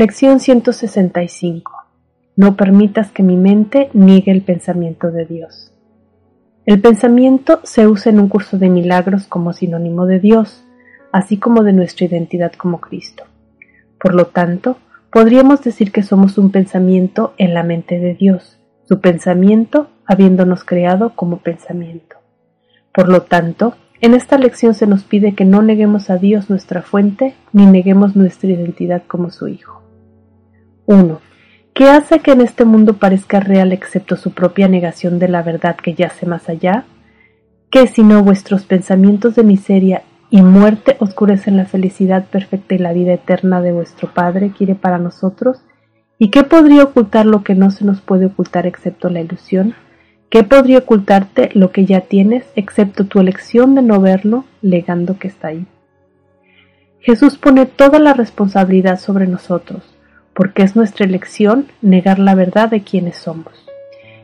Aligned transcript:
Lección 0.00 0.38
165. 0.38 1.72
No 2.36 2.54
permitas 2.54 3.10
que 3.10 3.24
mi 3.24 3.36
mente 3.36 3.90
niegue 3.94 4.30
el 4.30 4.42
pensamiento 4.42 5.10
de 5.10 5.26
Dios. 5.26 5.72
El 6.66 6.80
pensamiento 6.80 7.58
se 7.64 7.88
usa 7.88 8.12
en 8.12 8.20
un 8.20 8.28
curso 8.28 8.58
de 8.58 8.68
milagros 8.68 9.26
como 9.26 9.52
sinónimo 9.52 10.06
de 10.06 10.20
Dios, 10.20 10.64
así 11.10 11.36
como 11.38 11.64
de 11.64 11.72
nuestra 11.72 12.06
identidad 12.06 12.52
como 12.52 12.80
Cristo. 12.80 13.24
Por 13.98 14.14
lo 14.14 14.28
tanto, 14.28 14.76
podríamos 15.10 15.64
decir 15.64 15.90
que 15.90 16.04
somos 16.04 16.38
un 16.38 16.52
pensamiento 16.52 17.34
en 17.36 17.52
la 17.52 17.64
mente 17.64 17.98
de 17.98 18.14
Dios, 18.14 18.60
su 18.84 19.00
pensamiento 19.00 19.88
habiéndonos 20.06 20.62
creado 20.62 21.16
como 21.16 21.38
pensamiento. 21.38 22.18
Por 22.94 23.08
lo 23.08 23.22
tanto, 23.22 23.74
en 24.00 24.14
esta 24.14 24.38
lección 24.38 24.74
se 24.74 24.86
nos 24.86 25.02
pide 25.02 25.34
que 25.34 25.44
no 25.44 25.60
neguemos 25.60 26.08
a 26.08 26.18
Dios 26.18 26.50
nuestra 26.50 26.82
fuente, 26.82 27.34
ni 27.52 27.66
neguemos 27.66 28.14
nuestra 28.14 28.48
identidad 28.48 29.02
como 29.08 29.32
su 29.32 29.48
Hijo. 29.48 29.77
1. 30.88 31.20
¿Qué 31.74 31.90
hace 31.90 32.20
que 32.20 32.32
en 32.32 32.40
este 32.40 32.64
mundo 32.64 32.94
parezca 32.94 33.40
real 33.40 33.72
excepto 33.72 34.16
su 34.16 34.32
propia 34.32 34.68
negación 34.68 35.18
de 35.18 35.28
la 35.28 35.42
verdad 35.42 35.76
que 35.76 35.92
yace 35.92 36.24
más 36.24 36.48
allá? 36.48 36.86
¿Qué 37.70 37.86
sino 37.86 38.24
vuestros 38.24 38.64
pensamientos 38.64 39.36
de 39.36 39.42
miseria 39.42 40.02
y 40.30 40.40
muerte 40.40 40.96
oscurecen 40.98 41.58
la 41.58 41.66
felicidad 41.66 42.24
perfecta 42.24 42.74
y 42.74 42.78
la 42.78 42.94
vida 42.94 43.12
eterna 43.12 43.60
de 43.60 43.72
vuestro 43.72 44.08
Padre 44.14 44.50
quiere 44.56 44.74
para 44.74 44.96
nosotros? 44.96 45.60
¿Y 46.18 46.30
qué 46.30 46.42
podría 46.42 46.84
ocultar 46.84 47.26
lo 47.26 47.44
que 47.44 47.54
no 47.54 47.70
se 47.70 47.84
nos 47.84 48.00
puede 48.00 48.24
ocultar 48.24 48.66
excepto 48.66 49.10
la 49.10 49.20
ilusión? 49.20 49.74
¿Qué 50.30 50.42
podría 50.42 50.78
ocultarte 50.78 51.50
lo 51.52 51.70
que 51.70 51.84
ya 51.84 52.00
tienes 52.00 52.46
excepto 52.56 53.04
tu 53.04 53.20
elección 53.20 53.74
de 53.74 53.82
no 53.82 54.00
verlo, 54.00 54.46
legando 54.62 55.18
que 55.18 55.28
está 55.28 55.48
ahí? 55.48 55.66
Jesús 57.00 57.36
pone 57.36 57.66
toda 57.66 57.98
la 57.98 58.14
responsabilidad 58.14 58.98
sobre 58.98 59.26
nosotros 59.26 59.97
porque 60.38 60.62
es 60.62 60.76
nuestra 60.76 61.04
elección 61.04 61.66
negar 61.82 62.20
la 62.20 62.36
verdad 62.36 62.70
de 62.70 62.82
quienes 62.82 63.16
somos. 63.16 63.52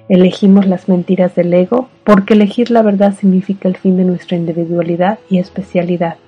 Elegimos 0.08 0.64
las 0.64 0.88
mentiras 0.88 1.34
del 1.34 1.52
ego 1.52 1.88
porque 2.04 2.34
elegir 2.34 2.70
la 2.70 2.82
verdad 2.82 3.16
significa 3.16 3.66
el 3.66 3.76
fin 3.76 3.96
de 3.96 4.04
nuestra 4.04 4.36
individualidad 4.36 5.18
y 5.28 5.38
especialidad. 5.38 6.18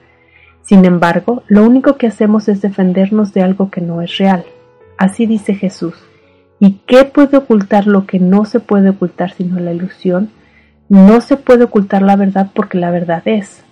Sin 0.63 0.85
embargo, 0.87 1.45
lo 1.47 1.63
único 1.63 1.95
que 1.99 2.09
hacemos 2.09 2.49
es 2.49 2.63
defendernos 2.63 3.33
de 3.33 3.43
algo 3.43 3.71
que 3.71 3.81
no 3.81 4.03
es 4.03 4.19
real. 4.19 4.45
Así 4.99 5.25
dice 5.25 5.55
Jesús. 5.55 5.95
¿Y 6.59 6.81
qué 6.89 7.05
puede 7.05 7.37
ocultar 7.37 7.87
lo 7.87 8.07
que 8.07 8.19
no 8.19 8.45
se 8.45 8.59
puede 8.59 8.89
ocultar 8.89 9.35
sino 9.35 9.61
la 9.61 9.73
ilusión? 9.73 10.31
No 10.89 11.21
se 11.21 11.37
puede 11.37 11.63
ocultar 11.63 12.03
la 12.03 12.17
verdad 12.17 12.51
porque 12.53 12.77
la 12.77 12.91
verdad 12.91 13.23
es. 13.25 13.63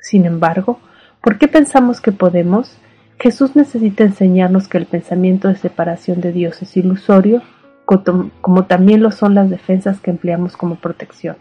Sin 0.00 0.26
embargo, 0.26 0.80
¿por 1.22 1.38
qué 1.38 1.48
pensamos 1.48 2.02
que 2.02 2.12
podemos? 2.12 2.76
Jesús 3.22 3.54
necesita 3.54 4.02
enseñarnos 4.02 4.66
que 4.66 4.78
el 4.78 4.86
pensamiento 4.86 5.46
de 5.46 5.54
separación 5.54 6.20
de 6.20 6.32
Dios 6.32 6.60
es 6.60 6.76
ilusorio, 6.76 7.40
como 7.84 8.64
también 8.64 9.00
lo 9.00 9.12
son 9.12 9.36
las 9.36 9.48
defensas 9.48 10.00
que 10.00 10.10
empleamos 10.10 10.56
como 10.56 10.74
protección, 10.74 11.36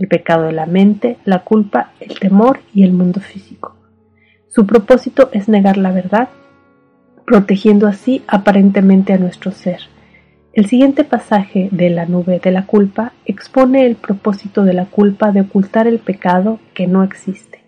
el 0.00 0.08
pecado 0.08 0.46
de 0.46 0.52
la 0.52 0.66
mente, 0.66 1.18
la 1.24 1.44
culpa, 1.44 1.92
el 2.00 2.18
temor 2.18 2.58
y 2.74 2.82
el 2.82 2.92
mundo 2.92 3.20
físico. 3.20 3.76
Su 4.48 4.66
propósito 4.66 5.30
es 5.32 5.48
negar 5.48 5.76
la 5.76 5.92
verdad, 5.92 6.28
protegiendo 7.24 7.86
así 7.86 8.24
aparentemente 8.26 9.12
a 9.12 9.18
nuestro 9.18 9.52
ser. 9.52 9.78
El 10.54 10.66
siguiente 10.66 11.04
pasaje 11.04 11.68
de 11.70 11.90
la 11.90 12.04
nube 12.04 12.40
de 12.42 12.50
la 12.50 12.66
culpa 12.66 13.12
expone 13.26 13.86
el 13.86 13.94
propósito 13.94 14.64
de 14.64 14.72
la 14.72 14.86
culpa 14.86 15.30
de 15.30 15.42
ocultar 15.42 15.86
el 15.86 16.00
pecado 16.00 16.58
que 16.74 16.88
no 16.88 17.04
existe, 17.04 17.62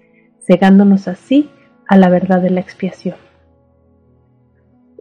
cegándonos 0.44 1.06
así 1.06 1.50
a 1.87 1.97
la 1.97 2.09
verdad 2.09 2.43
de 2.43 2.50
la 2.50 2.59
expiación. 2.59 3.14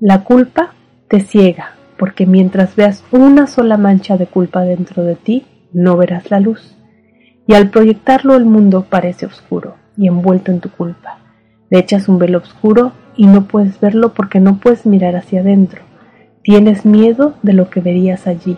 La 0.05 0.25
culpa 0.25 0.73
te 1.07 1.21
ciega, 1.21 1.75
porque 1.97 2.25
mientras 2.25 2.75
veas 2.75 3.05
una 3.13 3.47
sola 3.47 3.77
mancha 3.77 4.17
de 4.17 4.25
culpa 4.25 4.63
dentro 4.63 5.05
de 5.05 5.15
ti, 5.15 5.45
no 5.71 5.95
verás 5.95 6.29
la 6.29 6.41
luz. 6.41 6.77
Y 7.47 7.53
al 7.53 7.69
proyectarlo 7.69 8.35
el 8.35 8.43
mundo 8.43 8.85
parece 8.89 9.25
oscuro 9.25 9.75
y 9.95 10.09
envuelto 10.09 10.51
en 10.51 10.59
tu 10.59 10.69
culpa. 10.69 11.19
Le 11.69 11.79
echas 11.79 12.09
un 12.09 12.19
velo 12.19 12.39
oscuro 12.39 12.91
y 13.15 13.27
no 13.27 13.45
puedes 13.45 13.79
verlo 13.79 14.13
porque 14.13 14.41
no 14.41 14.57
puedes 14.57 14.85
mirar 14.85 15.15
hacia 15.15 15.39
adentro. 15.39 15.83
Tienes 16.41 16.85
miedo 16.85 17.35
de 17.41 17.53
lo 17.53 17.69
que 17.69 17.79
verías 17.79 18.27
allí, 18.27 18.57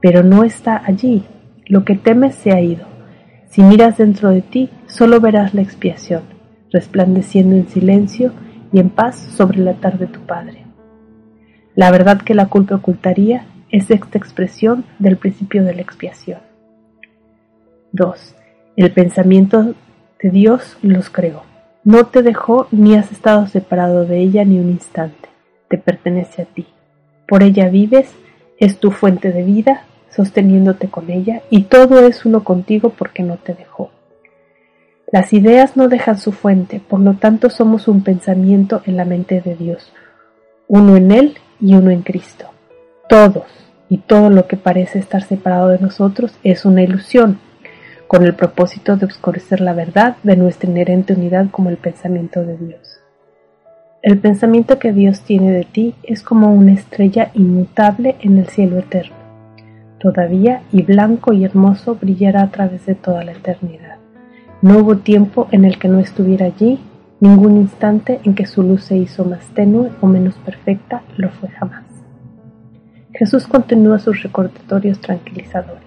pero 0.00 0.22
no 0.22 0.44
está 0.44 0.80
allí. 0.86 1.24
Lo 1.66 1.84
que 1.84 1.96
temes 1.96 2.36
se 2.36 2.52
ha 2.52 2.60
ido. 2.62 2.86
Si 3.50 3.62
miras 3.62 3.98
dentro 3.98 4.30
de 4.30 4.40
ti, 4.40 4.70
solo 4.86 5.20
verás 5.20 5.52
la 5.52 5.60
expiación, 5.60 6.22
resplandeciendo 6.72 7.54
en 7.54 7.68
silencio 7.68 8.32
y 8.72 8.80
en 8.80 8.88
paz 8.88 9.16
sobre 9.16 9.58
la 9.58 9.74
tarde 9.74 10.06
de 10.06 10.12
tu 10.14 10.20
Padre. 10.20 10.69
La 11.80 11.90
verdad 11.90 12.20
que 12.20 12.34
la 12.34 12.50
culpa 12.50 12.74
ocultaría 12.74 13.46
es 13.70 13.90
esta 13.90 14.18
expresión 14.18 14.84
del 14.98 15.16
principio 15.16 15.64
de 15.64 15.74
la 15.74 15.80
expiación. 15.80 16.40
2. 17.92 18.36
El 18.76 18.92
pensamiento 18.92 19.74
de 20.22 20.30
Dios 20.30 20.76
los 20.82 21.08
creó. 21.08 21.42
No 21.82 22.04
te 22.08 22.22
dejó 22.22 22.68
ni 22.70 22.96
has 22.96 23.10
estado 23.10 23.46
separado 23.46 24.04
de 24.04 24.18
ella 24.18 24.44
ni 24.44 24.58
un 24.58 24.68
instante. 24.68 25.30
Te 25.70 25.78
pertenece 25.78 26.42
a 26.42 26.44
ti. 26.44 26.66
Por 27.26 27.42
ella 27.42 27.70
vives, 27.70 28.12
es 28.58 28.78
tu 28.78 28.90
fuente 28.90 29.32
de 29.32 29.42
vida, 29.42 29.84
sosteniéndote 30.10 30.88
con 30.88 31.08
ella, 31.08 31.40
y 31.48 31.62
todo 31.62 32.06
es 32.06 32.26
uno 32.26 32.44
contigo 32.44 32.90
porque 32.90 33.22
no 33.22 33.38
te 33.38 33.54
dejó. 33.54 33.90
Las 35.10 35.32
ideas 35.32 35.78
no 35.78 35.88
dejan 35.88 36.18
su 36.18 36.32
fuente, 36.32 36.78
por 36.78 37.00
lo 37.00 37.14
tanto 37.14 37.48
somos 37.48 37.88
un 37.88 38.04
pensamiento 38.04 38.82
en 38.84 38.98
la 38.98 39.06
mente 39.06 39.40
de 39.40 39.56
Dios, 39.56 39.94
uno 40.68 40.94
en 40.96 41.10
Él 41.12 41.38
y 41.60 41.74
uno 41.74 41.90
en 41.90 42.02
Cristo. 42.02 42.46
Todos 43.08 43.44
y 43.88 43.98
todo 43.98 44.30
lo 44.30 44.46
que 44.46 44.56
parece 44.56 44.98
estar 44.98 45.22
separado 45.22 45.68
de 45.68 45.78
nosotros 45.78 46.32
es 46.44 46.64
una 46.64 46.82
ilusión, 46.82 47.38
con 48.06 48.24
el 48.24 48.34
propósito 48.34 48.96
de 48.96 49.06
oscurecer 49.06 49.60
la 49.60 49.72
verdad 49.72 50.16
de 50.22 50.36
nuestra 50.36 50.68
inherente 50.68 51.12
unidad 51.12 51.50
como 51.50 51.70
el 51.70 51.76
pensamiento 51.76 52.44
de 52.44 52.56
Dios. 52.56 53.00
El 54.02 54.18
pensamiento 54.18 54.78
que 54.78 54.92
Dios 54.92 55.20
tiene 55.20 55.52
de 55.52 55.64
ti 55.64 55.94
es 56.02 56.22
como 56.22 56.54
una 56.54 56.72
estrella 56.72 57.30
inmutable 57.34 58.16
en 58.20 58.38
el 58.38 58.48
cielo 58.48 58.78
eterno. 58.78 59.14
Todavía 59.98 60.62
y 60.72 60.82
blanco 60.82 61.34
y 61.34 61.44
hermoso 61.44 61.96
brillará 61.96 62.42
a 62.42 62.50
través 62.50 62.86
de 62.86 62.94
toda 62.94 63.22
la 63.24 63.32
eternidad. 63.32 63.98
No 64.62 64.78
hubo 64.78 64.96
tiempo 64.96 65.48
en 65.50 65.66
el 65.66 65.78
que 65.78 65.88
no 65.88 66.00
estuviera 66.00 66.46
allí, 66.46 66.80
ningún 67.20 67.58
instante 67.58 68.20
en 68.24 68.34
que 68.34 68.46
su 68.46 68.62
luz 68.62 68.84
se 68.84 68.96
hizo 68.96 69.24
más 69.24 69.46
tenue 69.54 69.90
o 70.00 70.06
menos 70.06 70.36
perfecta 70.36 71.02
lo 71.16 71.28
fue 71.30 71.50
jamás. 71.50 71.84
Jesús 73.12 73.46
continúa 73.46 73.98
sus 73.98 74.22
recordatorios 74.22 75.00
tranquilizadores. 75.00 75.84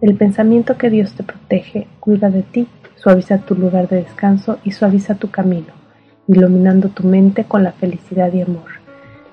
El 0.00 0.16
pensamiento 0.16 0.78
que 0.78 0.88
Dios 0.88 1.12
te 1.12 1.22
protege 1.22 1.86
cuida 2.00 2.30
de 2.30 2.42
ti, 2.42 2.66
suaviza 2.96 3.38
tu 3.38 3.54
lugar 3.54 3.88
de 3.88 3.96
descanso 3.96 4.58
y 4.64 4.72
suaviza 4.72 5.16
tu 5.16 5.30
camino, 5.30 5.74
iluminando 6.26 6.88
tu 6.88 7.04
mente 7.04 7.44
con 7.44 7.62
la 7.62 7.72
felicidad 7.72 8.32
y 8.32 8.40
amor. 8.40 8.80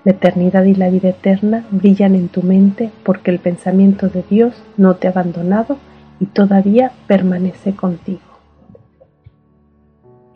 La 0.04 0.12
eternidad 0.12 0.66
y 0.66 0.76
la 0.76 0.90
vida 0.90 1.10
eterna 1.10 1.66
brillan 1.72 2.16
en 2.16 2.28
tu 2.28 2.44
mente 2.44 2.92
porque 3.04 3.32
el 3.32 3.40
pensamiento 3.40 4.10
de 4.10 4.24
Dios 4.30 4.62
no 4.78 4.96
te 4.96 5.08
ha 5.08 5.12
abandonado 5.12 5.78
y 6.20 6.26
todavía 6.26 6.92
permanece 7.08 7.74
contigo. 7.74 8.29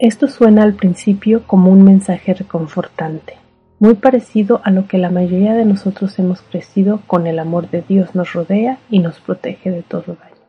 Esto 0.03 0.27
suena 0.27 0.63
al 0.63 0.73
principio 0.73 1.43
como 1.47 1.71
un 1.71 1.85
mensaje 1.85 2.33
reconfortante, 2.33 3.35
muy 3.79 3.93
parecido 3.93 4.59
a 4.65 4.69
lo 4.69 4.85
que 4.85 4.97
la 4.97 5.09
mayoría 5.09 5.53
de 5.53 5.63
nosotros 5.63 6.19
hemos 6.19 6.41
crecido 6.41 6.99
con 7.07 7.25
el 7.25 7.39
amor 7.39 7.69
de 7.69 7.83
Dios 7.87 8.13
nos 8.13 8.33
rodea 8.33 8.79
y 8.89 8.99
nos 8.99 9.21
protege 9.21 9.71
de 9.71 9.81
todo 9.81 10.17
daño. 10.21 10.45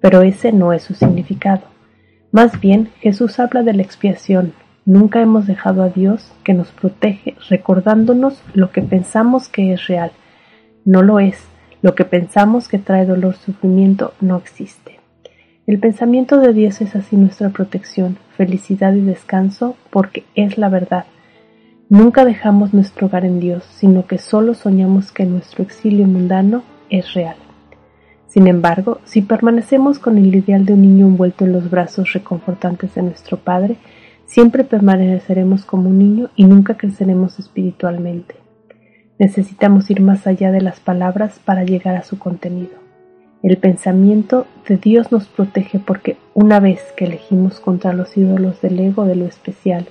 Pero 0.00 0.22
ese 0.22 0.50
no 0.50 0.72
es 0.72 0.82
su 0.82 0.94
significado. 0.94 1.64
Más 2.32 2.58
bien, 2.58 2.88
Jesús 3.00 3.38
habla 3.38 3.62
de 3.62 3.74
la 3.74 3.82
expiación. 3.82 4.54
Nunca 4.86 5.20
hemos 5.20 5.46
dejado 5.46 5.82
a 5.82 5.90
Dios 5.90 6.32
que 6.42 6.54
nos 6.54 6.68
protege 6.68 7.36
recordándonos 7.50 8.42
lo 8.54 8.70
que 8.70 8.80
pensamos 8.80 9.50
que 9.50 9.74
es 9.74 9.88
real. 9.88 10.10
No 10.86 11.02
lo 11.02 11.20
es. 11.20 11.36
Lo 11.82 11.94
que 11.94 12.06
pensamos 12.06 12.68
que 12.68 12.78
trae 12.78 13.04
dolor, 13.04 13.36
sufrimiento, 13.36 14.14
no 14.22 14.38
existe. 14.38 15.03
El 15.66 15.78
pensamiento 15.78 16.40
de 16.40 16.52
Dios 16.52 16.82
es 16.82 16.94
así 16.94 17.16
nuestra 17.16 17.48
protección, 17.48 18.18
felicidad 18.36 18.92
y 18.92 19.00
descanso, 19.00 19.76
porque 19.88 20.24
es 20.34 20.58
la 20.58 20.68
verdad. 20.68 21.06
Nunca 21.88 22.26
dejamos 22.26 22.74
nuestro 22.74 23.06
hogar 23.06 23.24
en 23.24 23.40
Dios, 23.40 23.64
sino 23.70 24.06
que 24.06 24.18
solo 24.18 24.52
soñamos 24.52 25.10
que 25.10 25.24
nuestro 25.24 25.64
exilio 25.64 26.06
mundano 26.06 26.64
es 26.90 27.14
real. 27.14 27.36
Sin 28.26 28.46
embargo, 28.46 28.98
si 29.04 29.22
permanecemos 29.22 29.98
con 29.98 30.18
el 30.18 30.34
ideal 30.34 30.66
de 30.66 30.74
un 30.74 30.82
niño 30.82 31.06
envuelto 31.06 31.46
en 31.46 31.52
los 31.52 31.70
brazos 31.70 32.12
reconfortantes 32.12 32.94
de 32.94 33.02
nuestro 33.02 33.38
Padre, 33.38 33.78
siempre 34.26 34.64
permaneceremos 34.64 35.64
como 35.64 35.88
un 35.88 35.98
niño 35.98 36.28
y 36.36 36.44
nunca 36.44 36.76
creceremos 36.76 37.38
espiritualmente. 37.38 38.34
Necesitamos 39.18 39.90
ir 39.90 40.02
más 40.02 40.26
allá 40.26 40.50
de 40.50 40.60
las 40.60 40.80
palabras 40.80 41.40
para 41.42 41.64
llegar 41.64 41.96
a 41.96 42.02
su 42.02 42.18
contenido. 42.18 42.83
El 43.44 43.58
pensamiento 43.58 44.46
de 44.66 44.78
Dios 44.78 45.12
nos 45.12 45.26
protege 45.26 45.78
porque 45.78 46.16
una 46.32 46.60
vez 46.60 46.80
que 46.96 47.04
elegimos 47.04 47.60
contra 47.60 47.92
los 47.92 48.16
ídolos 48.16 48.62
del 48.62 48.80
ego 48.80 49.04
de 49.04 49.16
lo 49.16 49.26
especial, 49.26 49.86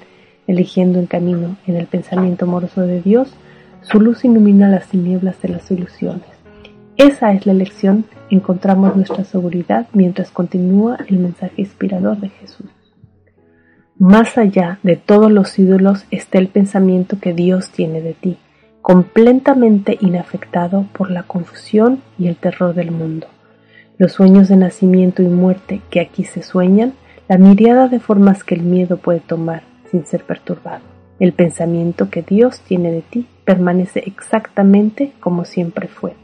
eligiendo 0.47 0.97
en 0.97 1.05
camino 1.05 1.55
en 1.67 1.75
el 1.75 1.85
pensamiento 1.85 2.45
amoroso 2.45 2.81
de 2.81 2.99
Dios, 2.99 3.31
su 3.81 4.01
luz 4.01 4.25
ilumina 4.25 4.69
las 4.69 4.87
tinieblas 4.87 5.39
de 5.43 5.49
las 5.49 5.69
ilusiones. 5.69 6.25
Esa 6.97 7.31
es 7.33 7.45
la 7.45 7.51
elección, 7.51 8.05
encontramos 8.31 8.95
nuestra 8.95 9.23
seguridad 9.23 9.85
mientras 9.93 10.31
continúa 10.31 10.97
el 11.07 11.19
mensaje 11.19 11.61
inspirador 11.61 12.17
de 12.17 12.29
Jesús. 12.29 12.71
Más 13.99 14.35
allá 14.39 14.79
de 14.81 14.95
todos 14.95 15.31
los 15.31 15.59
ídolos 15.59 16.05
está 16.09 16.39
el 16.39 16.47
pensamiento 16.47 17.19
que 17.19 17.33
Dios 17.33 17.69
tiene 17.69 18.01
de 18.01 18.15
ti, 18.15 18.39
completamente 18.81 19.99
inafectado 20.01 20.87
por 20.91 21.11
la 21.11 21.21
confusión 21.21 22.01
y 22.17 22.29
el 22.29 22.35
terror 22.35 22.73
del 22.73 22.89
mundo 22.89 23.27
los 23.97 24.13
sueños 24.13 24.47
de 24.49 24.55
nacimiento 24.55 25.21
y 25.21 25.27
muerte 25.27 25.81
que 25.89 26.01
aquí 26.01 26.23
se 26.23 26.41
sueñan, 26.41 26.93
la 27.27 27.37
miriada 27.37 27.87
de 27.87 27.99
formas 27.99 28.43
que 28.43 28.55
el 28.55 28.63
miedo 28.63 28.97
puede 28.97 29.19
tomar 29.19 29.63
sin 29.89 30.05
ser 30.05 30.23
perturbado. 30.23 30.81
El 31.19 31.33
pensamiento 31.33 32.09
que 32.09 32.23
Dios 32.23 32.59
tiene 32.61 32.91
de 32.91 33.01
ti 33.01 33.27
permanece 33.45 34.03
exactamente 34.05 35.13
como 35.19 35.45
siempre 35.45 35.87
fue, 35.87 36.15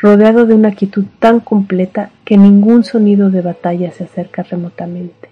rodeado 0.00 0.46
de 0.46 0.54
una 0.54 0.72
quietud 0.72 1.04
tan 1.20 1.40
completa 1.40 2.10
que 2.24 2.36
ningún 2.36 2.84
sonido 2.84 3.30
de 3.30 3.40
batalla 3.40 3.92
se 3.92 4.04
acerca 4.04 4.42
remotamente. 4.42 5.28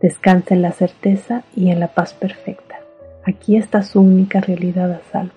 Descansa 0.00 0.54
en 0.54 0.62
la 0.62 0.72
certeza 0.72 1.44
y 1.56 1.70
en 1.70 1.80
la 1.80 1.88
paz 1.88 2.12
perfecta. 2.12 2.76
Aquí 3.24 3.56
está 3.56 3.82
su 3.82 4.00
única 4.00 4.40
realidad 4.40 4.92
a 4.92 5.00
salvo, 5.10 5.32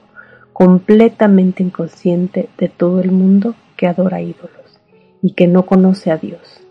completamente 0.52 1.64
inconsciente 1.64 2.50
de 2.58 2.68
todo 2.68 3.00
el 3.00 3.12
mundo 3.12 3.56
que 3.78 3.88
adora 3.88 4.22
ídolos 4.22 4.57
y 5.22 5.34
que 5.34 5.48
no 5.48 5.66
conoce 5.66 6.12
a 6.12 6.18
Dios, 6.18 6.62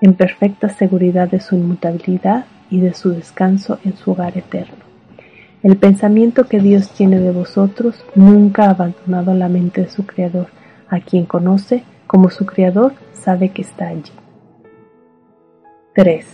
en 0.00 0.14
perfecta 0.14 0.68
seguridad 0.68 1.30
de 1.30 1.40
su 1.40 1.56
inmutabilidad 1.56 2.46
y 2.70 2.80
de 2.80 2.94
su 2.94 3.10
descanso 3.10 3.78
en 3.84 3.96
su 3.96 4.12
hogar 4.12 4.36
eterno. 4.36 4.84
El 5.62 5.76
pensamiento 5.76 6.44
que 6.44 6.60
Dios 6.60 6.90
tiene 6.90 7.18
de 7.18 7.32
vosotros 7.32 7.96
nunca 8.14 8.66
ha 8.66 8.70
abandonado 8.70 9.34
la 9.34 9.48
mente 9.48 9.82
de 9.82 9.88
su 9.88 10.06
Creador, 10.06 10.48
a 10.88 11.00
quien 11.00 11.26
conoce 11.26 11.82
como 12.06 12.30
su 12.30 12.46
Creador 12.46 12.92
sabe 13.12 13.48
que 13.48 13.62
está 13.62 13.88
allí. 13.88 14.12
3. 15.94 16.26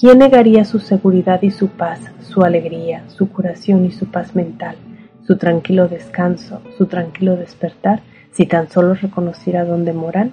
¿Quién 0.00 0.18
negaría 0.18 0.64
su 0.64 0.78
seguridad 0.78 1.42
y 1.42 1.50
su 1.50 1.68
paz, 1.68 2.00
su 2.22 2.42
alegría, 2.42 3.04
su 3.08 3.30
curación 3.30 3.84
y 3.84 3.92
su 3.92 4.06
paz 4.06 4.34
mental, 4.34 4.76
su 5.26 5.36
tranquilo 5.36 5.86
descanso, 5.86 6.60
su 6.76 6.86
tranquilo 6.86 7.36
despertar, 7.36 8.00
si 8.32 8.46
tan 8.46 8.68
solo 8.68 8.94
reconociera 8.94 9.64
dónde 9.64 9.92
moran? 9.92 10.32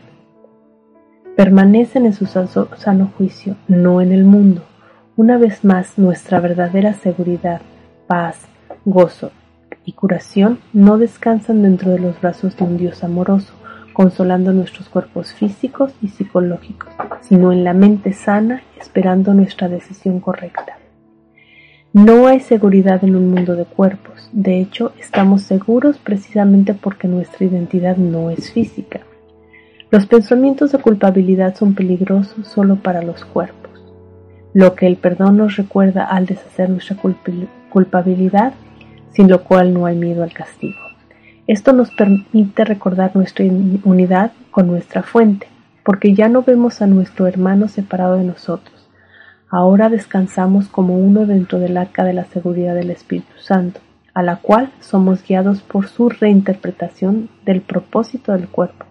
Permanecen 1.35 2.05
en 2.05 2.13
su 2.13 2.25
sano 2.25 3.11
juicio, 3.17 3.55
no 3.67 4.01
en 4.01 4.11
el 4.11 4.23
mundo. 4.23 4.63
Una 5.15 5.37
vez 5.37 5.63
más, 5.63 5.97
nuestra 5.97 6.39
verdadera 6.39 6.93
seguridad, 6.93 7.61
paz, 8.07 8.37
gozo 8.85 9.31
y 9.85 9.93
curación 9.93 10.59
no 10.73 10.97
descansan 10.97 11.61
dentro 11.61 11.91
de 11.91 11.99
los 11.99 12.19
brazos 12.21 12.55
de 12.57 12.63
un 12.63 12.77
Dios 12.77 13.03
amoroso, 13.03 13.53
consolando 13.93 14.53
nuestros 14.53 14.89
cuerpos 14.89 15.33
físicos 15.33 15.93
y 16.01 16.07
psicológicos, 16.07 16.91
sino 17.21 17.51
en 17.51 17.63
la 17.63 17.73
mente 17.73 18.13
sana, 18.13 18.63
esperando 18.79 19.33
nuestra 19.33 19.69
decisión 19.69 20.19
correcta. 20.19 20.77
No 21.93 22.25
hay 22.25 22.39
seguridad 22.39 23.03
en 23.03 23.15
un 23.15 23.29
mundo 23.29 23.55
de 23.55 23.65
cuerpos, 23.65 24.29
de 24.31 24.59
hecho 24.59 24.93
estamos 24.99 25.43
seguros 25.43 25.99
precisamente 25.99 26.73
porque 26.73 27.07
nuestra 27.07 27.45
identidad 27.45 27.97
no 27.97 28.31
es 28.31 28.51
física. 28.51 29.01
Los 29.93 30.07
pensamientos 30.07 30.71
de 30.71 30.79
culpabilidad 30.79 31.53
son 31.53 31.75
peligrosos 31.75 32.47
solo 32.47 32.77
para 32.77 33.03
los 33.03 33.23
cuerpos. 33.25 33.79
Lo 34.51 34.73
que 34.73 34.87
el 34.87 34.95
perdón 34.95 35.37
nos 35.37 35.55
recuerda 35.55 36.03
al 36.03 36.25
deshacer 36.25 36.67
nuestra 36.71 36.97
culpabilidad, 37.69 38.53
sin 39.11 39.29
lo 39.29 39.43
cual 39.43 39.71
no 39.71 39.85
hay 39.85 39.95
miedo 39.95 40.23
al 40.23 40.33
castigo. 40.33 40.79
Esto 41.45 41.73
nos 41.73 41.91
permite 41.91 42.65
recordar 42.65 43.15
nuestra 43.15 43.45
unidad 43.83 44.31
con 44.49 44.65
nuestra 44.65 45.03
fuente, 45.03 45.45
porque 45.85 46.15
ya 46.15 46.27
no 46.27 46.41
vemos 46.41 46.81
a 46.81 46.87
nuestro 46.87 47.27
hermano 47.27 47.67
separado 47.67 48.17
de 48.17 48.23
nosotros. 48.23 48.89
Ahora 49.47 49.89
descansamos 49.89 50.69
como 50.69 50.97
uno 50.97 51.27
dentro 51.27 51.59
del 51.59 51.77
arca 51.77 52.03
de 52.03 52.13
la 52.13 52.25
seguridad 52.25 52.73
del 52.73 52.89
Espíritu 52.89 53.37
Santo, 53.37 53.79
a 54.15 54.23
la 54.23 54.37
cual 54.37 54.71
somos 54.79 55.23
guiados 55.23 55.61
por 55.61 55.85
su 55.87 56.09
reinterpretación 56.09 57.29
del 57.45 57.61
propósito 57.61 58.31
del 58.31 58.47
cuerpo 58.47 58.87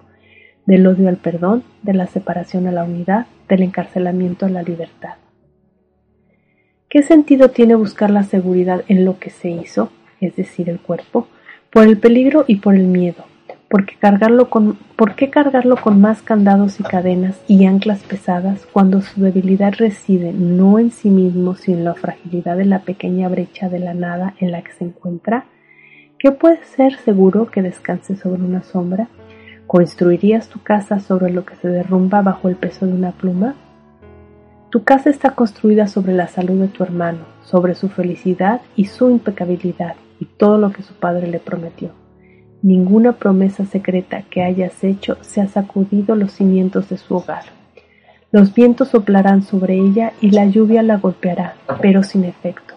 del 0.67 0.87
odio 0.87 1.09
al 1.09 1.17
perdón, 1.17 1.65
de 1.83 1.95
la 1.95 2.07
separación 2.07 2.67
a 2.67 2.73
la 2.73 2.85
unidad, 2.85 3.27
del 3.49 3.63
encarcelamiento 3.63 4.47
a 4.47 4.51
la 4.51 4.63
libertad. 4.63 5.15
¿Qué 6.89 7.03
sentido 7.03 7.49
tiene 7.49 7.75
buscar 7.75 8.11
la 8.11 8.23
seguridad 8.23 8.85
en 8.89 9.05
lo 9.05 9.19
que 9.19 9.31
se 9.31 9.49
hizo, 9.49 9.91
es 10.21 10.37
decir, 10.37 10.69
el 10.69 10.79
cuerpo, 10.79 11.27
por 11.71 11.85
el 11.85 11.99
peligro 11.99 12.45
y 12.47 12.57
por 12.57 12.75
el 12.75 12.87
miedo? 12.87 13.25
¿Por 13.69 13.87
qué 13.87 13.95
cargarlo 13.99 14.51
con, 14.51 14.77
¿por 14.97 15.15
qué 15.15 15.31
cargarlo 15.31 15.77
con 15.77 15.99
más 16.03 16.21
candados 16.21 16.79
y 16.79 16.83
cadenas 16.83 17.41
y 17.49 17.65
anclas 17.65 18.03
pesadas 18.03 18.67
cuando 18.67 19.01
su 19.01 19.23
debilidad 19.23 19.73
reside 19.79 20.35
no 20.35 20.79
en 20.79 20.91
sí 20.91 21.09
mismo, 21.09 21.55
sino 21.55 21.79
en 21.79 21.85
la 21.85 21.95
fragilidad 21.95 22.59
de 22.59 22.67
la 22.67 22.81
pequeña 22.81 23.31
brecha 23.31 23.71
de 23.71 23.79
la 23.79 23.95
nada 23.95 24.35
en 24.41 24.53
la 24.53 24.61
que 24.61 24.73
se 24.73 24.85
encuentra? 24.85 25.47
¿Qué 26.19 26.31
puede 26.31 26.63
ser 26.65 26.99
seguro 26.99 27.51
que 27.51 27.63
descanse 27.63 28.17
sobre 28.17 28.43
una 28.43 28.63
sombra? 28.63 29.09
¿Construirías 29.73 30.51
tu 30.51 30.61
casa 30.63 31.01
sobre 31.01 31.33
lo 31.33 31.47
que 31.47 31.57
se 31.57 31.67
derrumba 31.67 32.21
bajo 32.21 32.51
el 32.51 32.57
peso 32.57 32.85
de 32.85 32.93
una 32.93 33.13
pluma? 33.13 33.55
Tu 34.69 34.85
casa 34.85 35.09
está 35.09 35.31
construida 35.31 35.87
sobre 35.87 36.13
la 36.13 36.29
salud 36.29 36.61
de 36.61 36.69
tu 36.69 36.83
hermano, 36.83 37.21
sobre 37.43 37.75
su 37.75 37.89
felicidad 37.89 38.61
y 38.77 38.85
su 38.85 39.09
impecabilidad 39.09 39.95
y 40.21 40.27
todo 40.27 40.59
lo 40.59 40.73
que 40.73 40.83
su 40.83 40.93
padre 40.93 41.27
le 41.27 41.39
prometió. 41.39 41.89
Ninguna 42.61 43.13
promesa 43.13 43.65
secreta 43.65 44.25
que 44.29 44.43
hayas 44.43 44.85
hecho 44.85 45.17
se 45.23 45.41
ha 45.41 45.49
sacudido 45.49 46.17
los 46.17 46.33
cimientos 46.33 46.91
de 46.91 46.99
su 46.99 47.15
hogar. 47.15 47.45
Los 48.31 48.53
vientos 48.53 48.89
soplarán 48.89 49.43
sobre 49.43 49.79
ella 49.79 50.13
y 50.21 50.33
la 50.33 50.45
lluvia 50.45 50.83
la 50.83 50.99
golpeará, 50.99 51.55
pero 51.81 52.03
sin 52.03 52.25
efecto. 52.25 52.75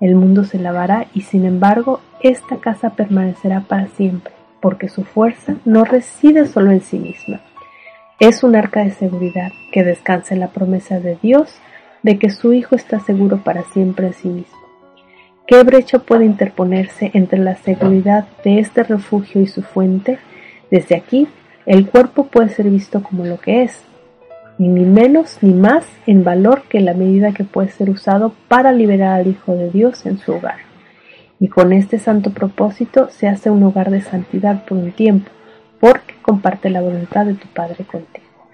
El 0.00 0.14
mundo 0.14 0.44
se 0.44 0.58
lavará 0.58 1.08
y 1.12 1.20
sin 1.20 1.44
embargo 1.44 2.00
esta 2.22 2.56
casa 2.56 2.96
permanecerá 2.96 3.60
para 3.68 3.88
siempre 3.88 4.32
porque 4.62 4.88
su 4.88 5.04
fuerza 5.04 5.56
no 5.66 5.84
reside 5.84 6.46
solo 6.46 6.70
en 6.70 6.80
sí 6.80 6.98
misma. 6.98 7.40
Es 8.20 8.44
un 8.44 8.54
arca 8.54 8.84
de 8.84 8.92
seguridad 8.92 9.50
que 9.72 9.82
descansa 9.82 10.32
en 10.32 10.40
la 10.40 10.52
promesa 10.52 11.00
de 11.00 11.18
Dios 11.20 11.52
de 12.02 12.18
que 12.18 12.30
su 12.30 12.52
Hijo 12.52 12.76
está 12.76 13.00
seguro 13.00 13.38
para 13.38 13.64
siempre 13.64 14.06
en 14.06 14.14
sí 14.14 14.28
mismo. 14.28 14.58
¿Qué 15.46 15.62
brecha 15.64 15.98
puede 15.98 16.24
interponerse 16.24 17.10
entre 17.12 17.40
la 17.40 17.56
seguridad 17.56 18.26
de 18.44 18.60
este 18.60 18.84
refugio 18.84 19.40
y 19.40 19.48
su 19.48 19.62
fuente? 19.62 20.18
Desde 20.70 20.96
aquí, 20.96 21.26
el 21.66 21.88
cuerpo 21.88 22.26
puede 22.28 22.48
ser 22.48 22.70
visto 22.70 23.02
como 23.02 23.26
lo 23.26 23.38
que 23.38 23.64
es, 23.64 23.84
ni 24.58 24.84
menos 24.84 25.38
ni 25.42 25.52
más 25.52 25.84
en 26.06 26.22
valor 26.22 26.62
que 26.68 26.80
la 26.80 26.94
medida 26.94 27.32
que 27.32 27.44
puede 27.44 27.70
ser 27.70 27.90
usado 27.90 28.32
para 28.46 28.70
liberar 28.70 29.20
al 29.20 29.26
Hijo 29.26 29.54
de 29.54 29.70
Dios 29.70 30.06
en 30.06 30.18
su 30.18 30.32
hogar 30.32 30.71
y 31.42 31.48
con 31.48 31.72
este 31.72 31.98
santo 31.98 32.30
propósito 32.30 33.08
se 33.10 33.26
hace 33.26 33.50
un 33.50 33.64
hogar 33.64 33.90
de 33.90 34.00
santidad 34.00 34.64
por 34.64 34.78
un 34.78 34.92
tiempo, 34.92 35.28
porque 35.80 36.14
comparte 36.22 36.70
la 36.70 36.80
voluntad 36.80 37.26
de 37.26 37.34
tu 37.34 37.48
Padre 37.48 37.84
contigo. 37.84 38.46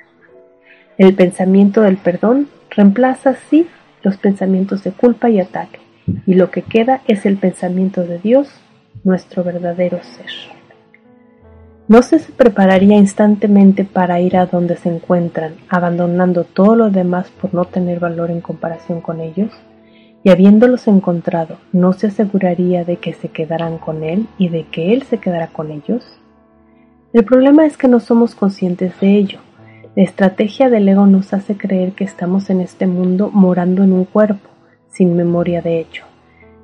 El 0.97 1.14
pensamiento 1.14 1.83
del 1.83 1.99
perdón 1.99 2.49
reemplaza 2.71 3.30
así 3.30 3.66
los 4.02 4.16
pensamientos 4.16 4.85
de 4.85 4.92
culpa 4.92 5.28
y 5.28 5.38
ataque, 5.38 5.80
y 6.25 6.33
lo 6.33 6.50
que 6.50 6.62
queda 6.62 7.02
es 7.07 7.26
el 7.26 7.37
pensamiento 7.37 8.07
de 8.07 8.21
Dios, 8.21 8.49
nuestro 9.04 9.45
verdadero 9.45 10.02
ser. 10.02 10.30
¿No 11.88 12.00
se 12.00 12.18
prepararía 12.21 12.97
instantemente 12.97 13.85
para 13.85 14.18
ir 14.21 14.35
a 14.38 14.47
donde 14.47 14.76
se 14.76 14.88
encuentran, 14.88 15.57
abandonando 15.68 16.45
todo 16.45 16.75
lo 16.75 16.88
demás 16.88 17.28
por 17.38 17.52
no 17.52 17.66
tener 17.66 18.00
valor 18.00 18.30
en 18.30 18.40
comparación 18.40 19.02
con 19.02 19.21
ellos? 19.21 19.52
Y 20.28 20.30
habiéndolos 20.30 20.87
encontrado, 20.88 21.56
¿no 21.73 21.94
se 21.94 22.08
aseguraría 22.08 22.85
de 22.85 22.99
que 22.99 23.14
se 23.14 23.28
quedarán 23.28 23.78
con 23.78 24.04
él 24.04 24.26
y 24.37 24.50
de 24.50 24.64
que 24.64 24.92
él 24.92 25.04
se 25.04 25.16
quedará 25.16 25.47
con 25.47 25.70
ellos? 25.70 26.20
El 27.14 27.25
problema 27.25 27.64
es 27.64 27.78
que 27.78 27.88
no 27.88 27.99
somos 27.99 28.35
conscientes 28.35 28.92
de 29.00 29.16
ello. 29.16 29.38
La 29.97 30.02
estrategia 30.02 30.68
del 30.68 30.87
ego 30.87 31.06
nos 31.06 31.32
hace 31.32 31.56
creer 31.56 31.92
que 31.92 32.04
estamos 32.04 32.50
en 32.50 32.61
este 32.61 32.87
mundo 32.87 33.30
morando 33.32 33.82
en 33.82 33.94
un 33.94 34.04
cuerpo, 34.04 34.50
sin 34.90 35.16
memoria 35.16 35.62
de 35.62 35.80
hecho, 35.80 36.04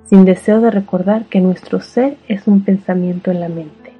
sin 0.04 0.26
deseo 0.26 0.60
de 0.60 0.70
recordar 0.70 1.24
que 1.24 1.40
nuestro 1.40 1.80
ser 1.80 2.18
es 2.28 2.46
un 2.46 2.64
pensamiento 2.64 3.30
en 3.30 3.40
la 3.40 3.48
mente. 3.48 3.94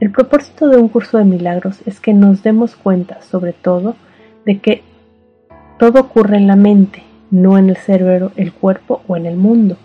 El 0.00 0.10
propósito 0.10 0.66
de 0.66 0.78
un 0.78 0.88
curso 0.88 1.16
de 1.16 1.24
milagros 1.24 1.78
es 1.86 2.00
que 2.00 2.12
nos 2.12 2.42
demos 2.42 2.74
cuenta, 2.74 3.22
sobre 3.22 3.52
todo, 3.52 3.94
de 4.44 4.58
que 4.58 4.82
todo 5.78 6.00
ocurre 6.00 6.38
en 6.38 6.48
la 6.48 6.56
mente, 6.56 7.04
no 7.30 7.58
en 7.58 7.70
el 7.70 7.76
cerebro, 7.76 8.32
el 8.36 8.52
cuerpo 8.52 9.02
o 9.06 9.16
en 9.16 9.26
el 9.26 9.36
mundo. 9.36 9.76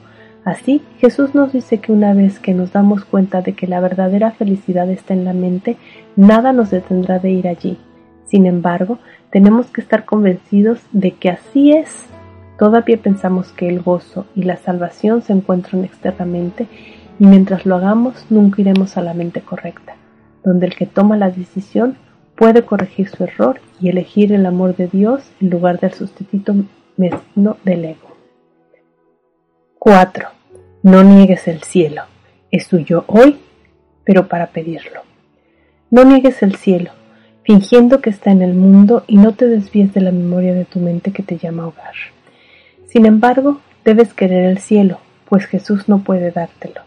Así, 0.43 0.83
Jesús 0.99 1.33
nos 1.33 1.53
dice 1.53 1.79
que 1.79 1.91
una 1.91 2.13
vez 2.13 2.39
que 2.39 2.53
nos 2.53 2.71
damos 2.71 3.03
cuenta 3.03 3.41
de 3.41 3.53
que 3.53 3.65
la 3.65 3.79
verdadera 3.79 4.31
felicidad 4.31 4.89
está 4.91 5.13
en 5.13 5.25
la 5.25 5.33
mente, 5.33 5.77
nada 6.15 6.53
nos 6.53 6.69
detendrá 6.69 7.17
de 7.17 7.31
ir 7.31 7.47
allí. 7.47 7.77
Sin 8.25 8.45
embargo, 8.45 8.99
tenemos 9.31 9.67
que 9.67 9.81
estar 9.81 10.05
convencidos 10.05 10.79
de 10.91 11.11
que 11.11 11.29
así 11.29 11.71
es. 11.71 12.05
Todavía 12.59 12.97
pensamos 12.97 13.51
que 13.51 13.67
el 13.67 13.81
gozo 13.81 14.27
y 14.35 14.43
la 14.43 14.57
salvación 14.57 15.23
se 15.23 15.33
encuentran 15.33 15.83
externamente 15.83 16.67
y 17.19 17.25
mientras 17.25 17.65
lo 17.65 17.75
hagamos 17.75 18.25
nunca 18.29 18.61
iremos 18.61 18.97
a 18.97 19.01
la 19.01 19.13
mente 19.13 19.41
correcta, 19.41 19.95
donde 20.43 20.67
el 20.67 20.75
que 20.75 20.85
toma 20.85 21.17
la 21.17 21.31
decisión 21.31 21.97
puede 22.35 22.63
corregir 22.63 23.09
su 23.09 23.23
error 23.23 23.59
y 23.81 23.89
elegir 23.89 24.31
el 24.31 24.45
amor 24.45 24.75
de 24.75 24.87
Dios 24.87 25.23
en 25.41 25.49
lugar 25.49 25.79
del 25.79 25.93
sustituto 25.93 26.53
mezquino 26.97 27.57
del 27.63 27.85
ego. 27.85 28.15
4. 29.79 30.27
No 30.83 31.03
niegues 31.03 31.47
el 31.47 31.63
cielo. 31.63 32.03
Es 32.51 32.67
tuyo 32.67 33.03
hoy, 33.07 33.37
pero 34.03 34.27
para 34.27 34.47
pedirlo. 34.47 35.01
No 35.91 36.03
niegues 36.03 36.41
el 36.41 36.55
cielo, 36.55 36.91
fingiendo 37.43 38.01
que 38.01 38.09
está 38.09 38.31
en 38.31 38.41
el 38.41 38.53
mundo 38.53 39.03
y 39.07 39.17
no 39.17 39.33
te 39.33 39.47
desvíes 39.47 39.93
de 39.93 40.01
la 40.01 40.11
memoria 40.11 40.53
de 40.53 40.65
tu 40.65 40.79
mente 40.79 41.11
que 41.11 41.23
te 41.23 41.37
llama 41.37 41.67
hogar. 41.67 41.93
Sin 42.87 43.05
embargo, 43.05 43.59
debes 43.83 44.13
querer 44.13 44.45
el 44.45 44.57
cielo, 44.57 44.99
pues 45.29 45.45
Jesús 45.45 45.87
no 45.87 45.99
puede 45.99 46.31
dártelo. 46.31 46.81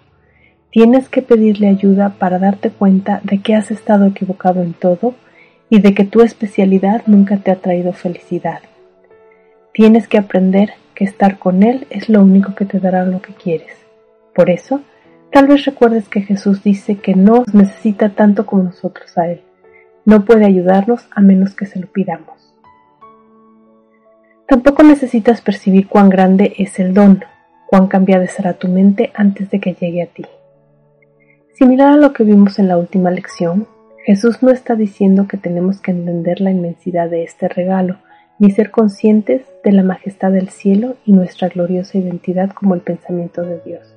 Tienes 0.70 1.08
que 1.08 1.22
pedirle 1.22 1.68
ayuda 1.68 2.14
para 2.18 2.38
darte 2.38 2.70
cuenta 2.70 3.20
de 3.24 3.38
que 3.38 3.54
has 3.54 3.70
estado 3.70 4.06
equivocado 4.06 4.62
en 4.62 4.74
todo 4.74 5.14
y 5.70 5.80
de 5.80 5.94
que 5.94 6.04
tu 6.04 6.22
especialidad 6.22 7.02
nunca 7.06 7.36
te 7.38 7.50
ha 7.50 7.56
traído 7.56 7.92
felicidad. 7.92 8.60
Tienes 9.78 10.08
que 10.08 10.18
aprender 10.18 10.72
que 10.96 11.04
estar 11.04 11.38
con 11.38 11.62
Él 11.62 11.86
es 11.88 12.08
lo 12.08 12.20
único 12.20 12.56
que 12.56 12.64
te 12.64 12.80
dará 12.80 13.04
lo 13.04 13.22
que 13.22 13.32
quieres. 13.32 13.76
Por 14.34 14.50
eso, 14.50 14.80
tal 15.30 15.46
vez 15.46 15.66
recuerdes 15.66 16.08
que 16.08 16.20
Jesús 16.20 16.64
dice 16.64 16.96
que 16.96 17.14
no 17.14 17.44
necesita 17.52 18.08
tanto 18.08 18.44
como 18.44 18.64
nosotros 18.64 19.16
a 19.16 19.28
Él. 19.28 19.40
No 20.04 20.24
puede 20.24 20.46
ayudarnos 20.46 21.06
a 21.12 21.20
menos 21.20 21.54
que 21.54 21.64
se 21.64 21.78
lo 21.78 21.86
pidamos. 21.86 22.52
Tampoco 24.48 24.82
necesitas 24.82 25.42
percibir 25.42 25.86
cuán 25.86 26.08
grande 26.08 26.54
es 26.58 26.80
el 26.80 26.92
don, 26.92 27.24
cuán 27.68 27.86
cambiada 27.86 28.26
será 28.26 28.54
tu 28.54 28.66
mente 28.66 29.12
antes 29.14 29.48
de 29.48 29.60
que 29.60 29.74
llegue 29.74 30.02
a 30.02 30.06
ti. 30.06 30.24
Similar 31.54 31.92
a 31.92 31.96
lo 31.98 32.12
que 32.12 32.24
vimos 32.24 32.58
en 32.58 32.66
la 32.66 32.78
última 32.78 33.12
lección, 33.12 33.68
Jesús 34.04 34.42
no 34.42 34.50
está 34.50 34.74
diciendo 34.74 35.28
que 35.28 35.36
tenemos 35.36 35.80
que 35.80 35.92
entender 35.92 36.40
la 36.40 36.50
inmensidad 36.50 37.08
de 37.08 37.22
este 37.22 37.46
regalo, 37.46 37.98
ni 38.38 38.50
ser 38.50 38.70
conscientes 38.70 39.42
de 39.64 39.72
la 39.72 39.82
majestad 39.82 40.30
del 40.32 40.48
cielo 40.48 40.96
y 41.04 41.12
nuestra 41.12 41.48
gloriosa 41.48 41.98
identidad 41.98 42.50
como 42.50 42.74
el 42.74 42.80
pensamiento 42.80 43.42
de 43.42 43.60
Dios. 43.64 43.94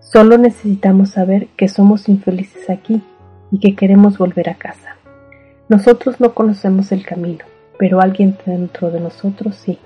Solo 0.00 0.36
necesitamos 0.36 1.10
saber 1.10 1.46
que 1.56 1.68
somos 1.68 2.08
infelices 2.08 2.68
aquí 2.68 3.02
y 3.50 3.60
que 3.60 3.76
queremos 3.76 4.18
volver 4.18 4.50
a 4.50 4.54
casa. 4.54 4.96
Nosotros 5.68 6.20
no 6.20 6.34
conocemos 6.34 6.90
el 6.92 7.06
camino, 7.06 7.44
pero 7.78 8.00
alguien 8.00 8.36
dentro 8.44 8.90
de 8.90 9.00
nosotros 9.00 9.54
sí. 9.54 9.78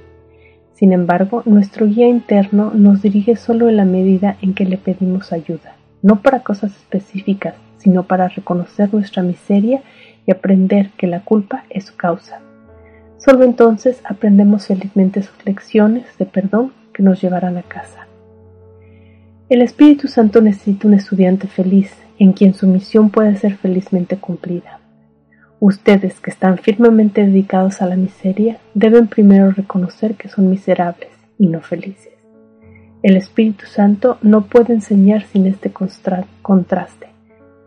Sin 0.73 0.92
embargo, 0.92 1.42
nuestro 1.45 1.87
guía 1.87 2.09
interno 2.09 2.73
nos 2.75 3.02
dirige 3.02 3.37
solo 3.37 3.68
en 3.68 3.76
la 3.76 3.85
medida 3.85 4.37
en 4.42 4.54
que 4.54 4.64
le 4.64 4.78
pedimos 4.78 5.33
ayuda, 5.33 5.76
no 6.02 6.23
para 6.23 6.40
cosas 6.40 6.75
específicas, 6.76 7.54
sino 7.78 8.02
para 8.02 8.28
reconocer 8.28 8.92
nuestra 8.92 9.23
miseria 9.23 9.83
y 10.26 10.33
aprender 10.33 10.90
que 10.99 11.06
la 11.06 11.21
culpa 11.21 11.64
es 11.71 11.85
su 11.85 11.97
causa. 11.97 12.40
Solo 13.26 13.42
entonces 13.42 14.00
aprendemos 14.04 14.68
felizmente 14.68 15.21
sus 15.21 15.45
lecciones 15.45 16.06
de 16.16 16.26
perdón 16.26 16.73
que 16.95 17.02
nos 17.02 17.21
llevarán 17.21 17.56
a 17.56 17.62
casa. 17.62 18.06
El 19.49 19.62
Espíritu 19.62 20.06
Santo 20.06 20.40
necesita 20.40 20.87
un 20.87 20.95
estudiante 20.95 21.49
feliz 21.49 21.92
en 22.21 22.35
quien 22.35 22.54
su 22.54 22.68
misión 22.68 23.11
puede 23.11 23.35
ser 23.35 23.56
felizmente 23.56 24.16
cumplida. 24.16 24.78
Ustedes 25.59 26.21
que 26.21 26.30
están 26.30 26.59
firmemente 26.59 27.26
dedicados 27.26 27.83
a 27.83 27.87
la 27.87 27.97
miseria 27.97 28.59
deben 28.75 29.09
primero 29.09 29.50
reconocer 29.50 30.14
que 30.14 30.28
son 30.28 30.49
miserables 30.49 31.11
y 31.37 31.49
no 31.49 31.62
felices. 31.62 32.12
El 33.02 33.16
Espíritu 33.16 33.66
Santo 33.66 34.18
no 34.23 34.47
puede 34.47 34.73
enseñar 34.73 35.25
sin 35.25 35.49
este 35.49 35.73
contraste 35.73 37.09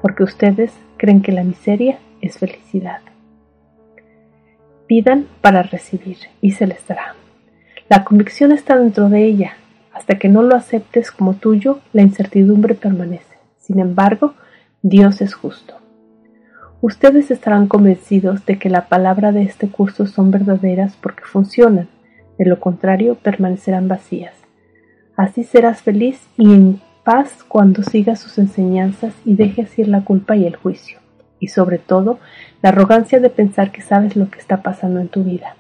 porque 0.01 0.24
ustedes 0.24 0.72
creen 0.96 1.22
que 1.22 1.34
la 1.34 1.44
miseria 1.44 2.00
es 2.22 2.38
felicidad. 2.38 3.01
Pidan 4.89 5.27
para 5.41 5.62
recibir 5.62 6.17
y 6.41 6.53
se 6.53 6.65
les 6.65 6.88
dará. 6.88 7.13
La 7.89 8.03
convicción 8.03 8.51
está 8.51 8.75
dentro 8.75 9.08
de 9.08 9.24
ella. 9.24 9.53
Hasta 9.93 10.17
que 10.17 10.29
no 10.29 10.41
lo 10.41 10.55
aceptes 10.55 11.12
como 11.12 11.36
tuyo, 11.36 11.77
la 11.93 12.01
incertidumbre 12.01 12.74
permanece. 12.74 13.38
Sin 13.60 13.77
embargo, 13.77 14.34
Dios 14.81 15.22
es 15.22 15.36
justo. 15.36 15.75
Ustedes 16.81 17.29
estarán 17.29 17.67
convencidos 17.67 18.48
de 18.48 18.58
que 18.58 18.72
la 18.72 18.88
palabra 18.88 19.31
de 19.31 19.43
este 19.43 19.69
curso 19.69 20.08
son 20.08 20.31
verdaderas 20.31 20.96
porque 21.00 21.24
funcionan, 21.24 21.88
de 22.39 22.46
lo 22.46 22.60
contrario 22.60 23.13
permanecerán 23.13 23.88
vacías. 23.88 24.34
Así 25.15 25.43
serás 25.43 25.84
feliz 25.84 26.19
y 26.36 26.51
en 26.51 26.81
paz 27.03 27.43
cuando 27.48 27.84
sigas 27.84 28.19
sus 28.19 28.39
enseñanzas 28.39 29.13
y 29.24 29.36
dejes 29.36 29.77
ir 29.77 29.88
la 29.88 30.03
culpa 30.03 30.36
y 30.36 30.48
el 30.48 30.55
juicio, 30.55 30.98
y 31.39 31.48
sobre 31.48 31.77
todo 31.77 32.19
la 32.62 32.69
arrogancia 32.69 33.19
de 33.19 33.29
pensar 33.29 33.72
que 33.72 33.81
sabes 33.81 34.15
lo 34.15 34.29
que 34.29 34.39
está 34.39 34.62
pasando 34.62 35.00
en 35.00 35.08
tu 35.08 35.24
vida. 35.24 35.55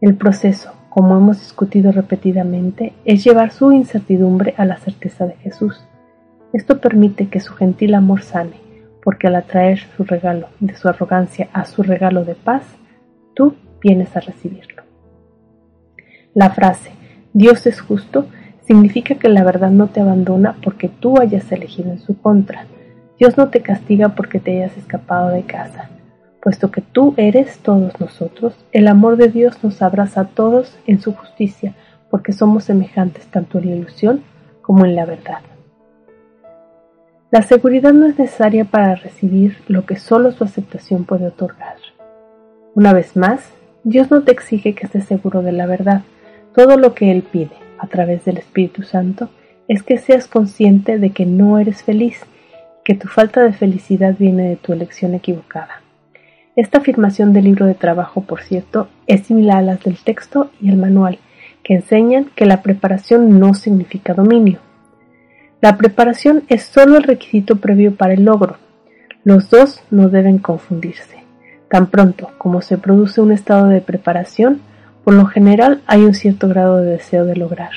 El 0.00 0.16
proceso, 0.16 0.72
como 0.88 1.16
hemos 1.16 1.40
discutido 1.40 1.92
repetidamente, 1.92 2.92
es 3.04 3.24
llevar 3.24 3.52
su 3.52 3.72
incertidumbre 3.72 4.54
a 4.56 4.64
la 4.64 4.78
certeza 4.78 5.26
de 5.26 5.36
Jesús. 5.36 5.84
Esto 6.52 6.80
permite 6.80 7.28
que 7.28 7.40
su 7.40 7.54
gentil 7.54 7.94
amor 7.94 8.22
sane, 8.22 8.60
porque 9.02 9.28
al 9.28 9.36
atraer 9.36 9.80
su 9.96 10.04
regalo 10.04 10.48
de 10.58 10.74
su 10.74 10.88
arrogancia 10.88 11.48
a 11.52 11.64
su 11.64 11.82
regalo 11.82 12.24
de 12.24 12.34
paz, 12.34 12.64
tú 13.34 13.54
vienes 13.80 14.16
a 14.16 14.20
recibirlo. 14.20 14.82
La 16.34 16.50
frase 16.50 16.90
Dios 17.32 17.66
es 17.66 17.80
justo 17.80 18.26
significa 18.66 19.14
que 19.14 19.28
la 19.28 19.44
verdad 19.44 19.70
no 19.70 19.88
te 19.88 20.00
abandona 20.00 20.56
porque 20.62 20.88
tú 20.88 21.20
hayas 21.20 21.50
elegido 21.52 21.90
en 21.90 22.00
su 22.00 22.20
contra. 22.20 22.66
Dios 23.20 23.36
no 23.36 23.50
te 23.50 23.60
castiga 23.60 24.14
porque 24.14 24.40
te 24.40 24.56
hayas 24.56 24.78
escapado 24.78 25.28
de 25.28 25.42
casa. 25.42 25.90
Puesto 26.42 26.70
que 26.70 26.80
tú 26.80 27.12
eres 27.18 27.58
todos 27.58 28.00
nosotros, 28.00 28.54
el 28.72 28.88
amor 28.88 29.18
de 29.18 29.28
Dios 29.28 29.62
nos 29.62 29.82
abraza 29.82 30.22
a 30.22 30.28
todos 30.28 30.78
en 30.86 31.02
su 31.02 31.12
justicia, 31.12 31.74
porque 32.08 32.32
somos 32.32 32.64
semejantes 32.64 33.26
tanto 33.26 33.58
en 33.58 33.66
la 33.66 33.76
ilusión 33.76 34.22
como 34.62 34.86
en 34.86 34.96
la 34.96 35.04
verdad. 35.04 35.40
La 37.30 37.42
seguridad 37.42 37.92
no 37.92 38.06
es 38.06 38.18
necesaria 38.18 38.64
para 38.64 38.94
recibir 38.94 39.58
lo 39.68 39.84
que 39.84 39.96
solo 39.96 40.32
su 40.32 40.42
aceptación 40.42 41.04
puede 41.04 41.26
otorgar. 41.26 41.76
Una 42.74 42.94
vez 42.94 43.18
más, 43.18 43.52
Dios 43.84 44.10
no 44.10 44.22
te 44.22 44.32
exige 44.32 44.74
que 44.74 44.86
estés 44.86 45.04
seguro 45.04 45.42
de 45.42 45.52
la 45.52 45.66
verdad, 45.66 46.04
todo 46.54 46.78
lo 46.78 46.94
que 46.94 47.10
Él 47.10 47.22
pide 47.22 47.56
a 47.78 47.86
través 47.86 48.24
del 48.24 48.38
Espíritu 48.38 48.82
Santo 48.82 49.28
es 49.68 49.82
que 49.82 49.98
seas 49.98 50.26
consciente 50.26 50.98
de 50.98 51.10
que 51.10 51.26
no 51.26 51.58
eres 51.58 51.82
feliz, 51.82 52.24
que 52.84 52.94
tu 52.94 53.08
falta 53.08 53.42
de 53.42 53.52
felicidad 53.52 54.14
viene 54.18 54.48
de 54.48 54.56
tu 54.56 54.72
elección 54.72 55.14
equivocada. 55.14 55.82
Esta 56.56 56.78
afirmación 56.78 57.32
del 57.32 57.44
libro 57.44 57.66
de 57.66 57.74
trabajo, 57.74 58.22
por 58.22 58.42
cierto, 58.42 58.88
es 59.06 59.26
similar 59.26 59.58
a 59.58 59.62
las 59.62 59.84
del 59.84 59.98
texto 59.98 60.50
y 60.60 60.68
el 60.68 60.76
manual, 60.76 61.18
que 61.62 61.74
enseñan 61.74 62.26
que 62.34 62.46
la 62.46 62.62
preparación 62.62 63.38
no 63.38 63.54
significa 63.54 64.14
dominio. 64.14 64.58
La 65.60 65.76
preparación 65.76 66.42
es 66.48 66.62
solo 66.62 66.96
el 66.96 67.02
requisito 67.02 67.56
previo 67.56 67.94
para 67.94 68.14
el 68.14 68.24
logro. 68.24 68.56
Los 69.24 69.50
dos 69.50 69.82
no 69.90 70.08
deben 70.08 70.38
confundirse. 70.38 71.24
Tan 71.68 71.86
pronto 71.86 72.30
como 72.38 72.62
se 72.62 72.78
produce 72.78 73.20
un 73.20 73.30
estado 73.30 73.68
de 73.68 73.80
preparación, 73.80 74.60
por 75.04 75.14
lo 75.14 75.26
general 75.26 75.82
hay 75.86 76.04
un 76.04 76.14
cierto 76.14 76.48
grado 76.48 76.78
de 76.78 76.92
deseo 76.92 77.24
de 77.26 77.36
lograr, 77.36 77.70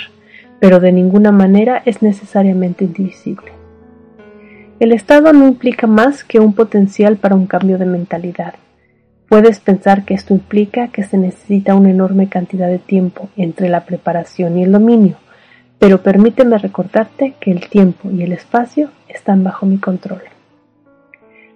pero 0.60 0.79
de 0.79 0.91
ninguna 0.91 1.31
manera 1.31 1.81
es 1.86 2.01
necesariamente 2.01 2.86
indivisible. 2.86 3.62
El 4.80 4.92
estado 4.92 5.32
no 5.34 5.48
implica 5.48 5.88
más 5.88 6.24
que 6.24 6.39
un 6.39 6.53
potencial 6.53 7.18
para 7.18 7.36
un 7.36 7.46
cambio 7.46 7.77
de 7.77 7.86
mentalidad. 7.86 8.56
Puedes 9.30 9.60
pensar 9.60 10.03
que 10.03 10.13
esto 10.13 10.34
implica 10.34 10.89
que 10.89 11.03
se 11.03 11.18
necesita 11.18 11.75
una 11.75 11.92
enorme 11.92 12.27
cantidad 12.27 12.68
de 12.68 12.80
tiempo 12.80 13.30
entre 13.38 13.70
la 13.70 13.86
preparación 13.86 14.58
y 14.58 14.63
el 14.63 14.72
dominio, 14.72 15.18
pero 15.80 16.01
permíteme 16.01 16.58
recordarte 16.58 17.36
que 17.39 17.51
el 17.51 17.70
tiempo 17.70 18.10
y 18.12 18.24
el 18.24 18.32
espacio 18.32 18.89
están 19.08 19.44
bajo 19.44 19.65
mi 19.65 19.77
control. 19.77 20.22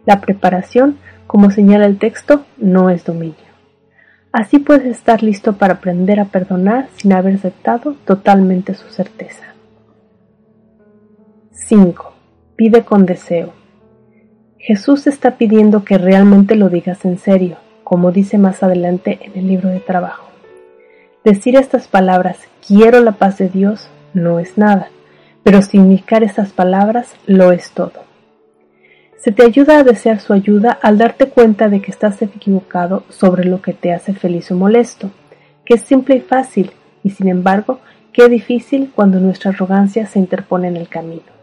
La 0.06 0.22
preparación, 0.22 0.98
como 1.26 1.52
señala 1.52 1.86
el 1.86 1.98
texto, 1.98 2.46
no 2.58 2.90
es 2.90 3.04
dominio. 3.04 3.36
Así 4.32 4.60
puedes 4.60 4.86
estar 4.86 5.24
listo 5.24 5.54
para 5.54 5.76
aprender 5.76 6.20
a 6.20 6.26
perdonar 6.26 6.88
sin 6.98 7.14
haber 7.14 7.36
aceptado 7.36 7.96
totalmente 8.06 8.74
su 8.74 8.88
certeza. 8.90 9.44
5. 11.52 12.17
Pide 12.58 12.84
con 12.86 13.06
deseo. 13.06 13.54
Jesús 14.58 15.06
está 15.06 15.38
pidiendo 15.38 15.86
que 15.86 16.00
realmente 16.00 16.56
lo 16.56 16.70
digas 16.70 17.06
en 17.06 17.20
serio, 17.20 17.58
como 17.84 18.12
dice 18.12 18.40
más 18.40 18.64
adelante 18.64 19.20
en 19.22 19.38
el 19.38 19.48
libro 19.48 19.70
de 19.70 19.80
trabajo. 19.80 20.28
Decir 21.24 21.56
estas 21.56 21.88
palabras, 21.88 22.40
quiero 22.68 23.00
la 23.02 23.12
paz 23.12 23.38
de 23.38 23.50
Dios, 23.50 23.92
no 24.16 24.40
es 24.40 24.58
nada, 24.58 24.90
pero 25.44 25.62
significar 25.62 26.24
estas 26.24 26.52
palabras 26.52 27.16
lo 27.28 27.52
es 27.52 27.70
todo. 27.74 28.06
Se 29.18 29.32
te 29.32 29.44
ayuda 29.44 29.78
a 29.78 29.84
desear 29.84 30.20
su 30.20 30.34
ayuda 30.34 30.80
al 30.82 30.98
darte 30.98 31.28
cuenta 31.28 31.70
de 31.70 31.80
que 31.80 31.92
estás 31.92 32.20
equivocado 32.24 33.04
sobre 33.10 33.46
lo 33.46 33.62
que 33.62 33.74
te 33.74 33.94
hace 33.94 34.14
feliz 34.14 34.50
o 34.50 34.56
molesto, 34.56 35.12
que 35.64 35.76
es 35.76 35.82
simple 35.82 36.16
y 36.16 36.22
fácil, 36.22 36.72
y 37.04 37.12
sin 37.12 37.28
embargo, 37.28 37.82
qué 38.14 38.28
difícil 38.30 38.92
cuando 38.96 39.20
nuestra 39.20 39.52
arrogancia 39.52 40.08
se 40.08 40.18
interpone 40.18 40.70
en 40.70 40.78
el 40.78 40.88
camino. 40.88 41.37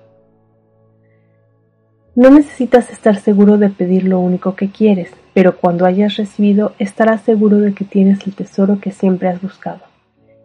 No 2.17 2.31
necesitas 2.31 2.91
estar 2.91 3.17
seguro 3.17 3.59
de 3.59 3.71
pedir 3.71 4.05
lo 4.05 4.21
único 4.21 4.55
que 4.55 4.71
quieres, 4.71 5.11
pero 5.33 5.57
cuando 5.57 5.85
hayas 5.85 6.17
recibido 6.17 6.73
estarás 6.79 7.23
seguro 7.23 7.59
de 7.59 7.75
que 7.75 7.85
tienes 7.85 8.25
el 8.25 8.35
tesoro 8.35 8.79
que 8.81 8.93
siempre 8.93 9.29
has 9.29 9.43
buscado. 9.43 9.81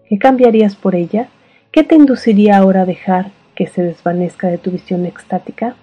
¿Qué 0.08 0.18
cambiarías 0.18 0.76
por 0.76 0.96
ella? 0.96 1.30
¿Qué 1.72 1.84
te 1.84 1.94
induciría 1.94 2.58
ahora 2.58 2.82
a 2.82 2.86
dejar 2.86 3.30
que 3.54 3.68
se 3.68 3.84
desvanezca 3.84 4.48
de 4.48 4.58
tu 4.58 4.72
visión 4.72 5.06
extática? 5.06 5.76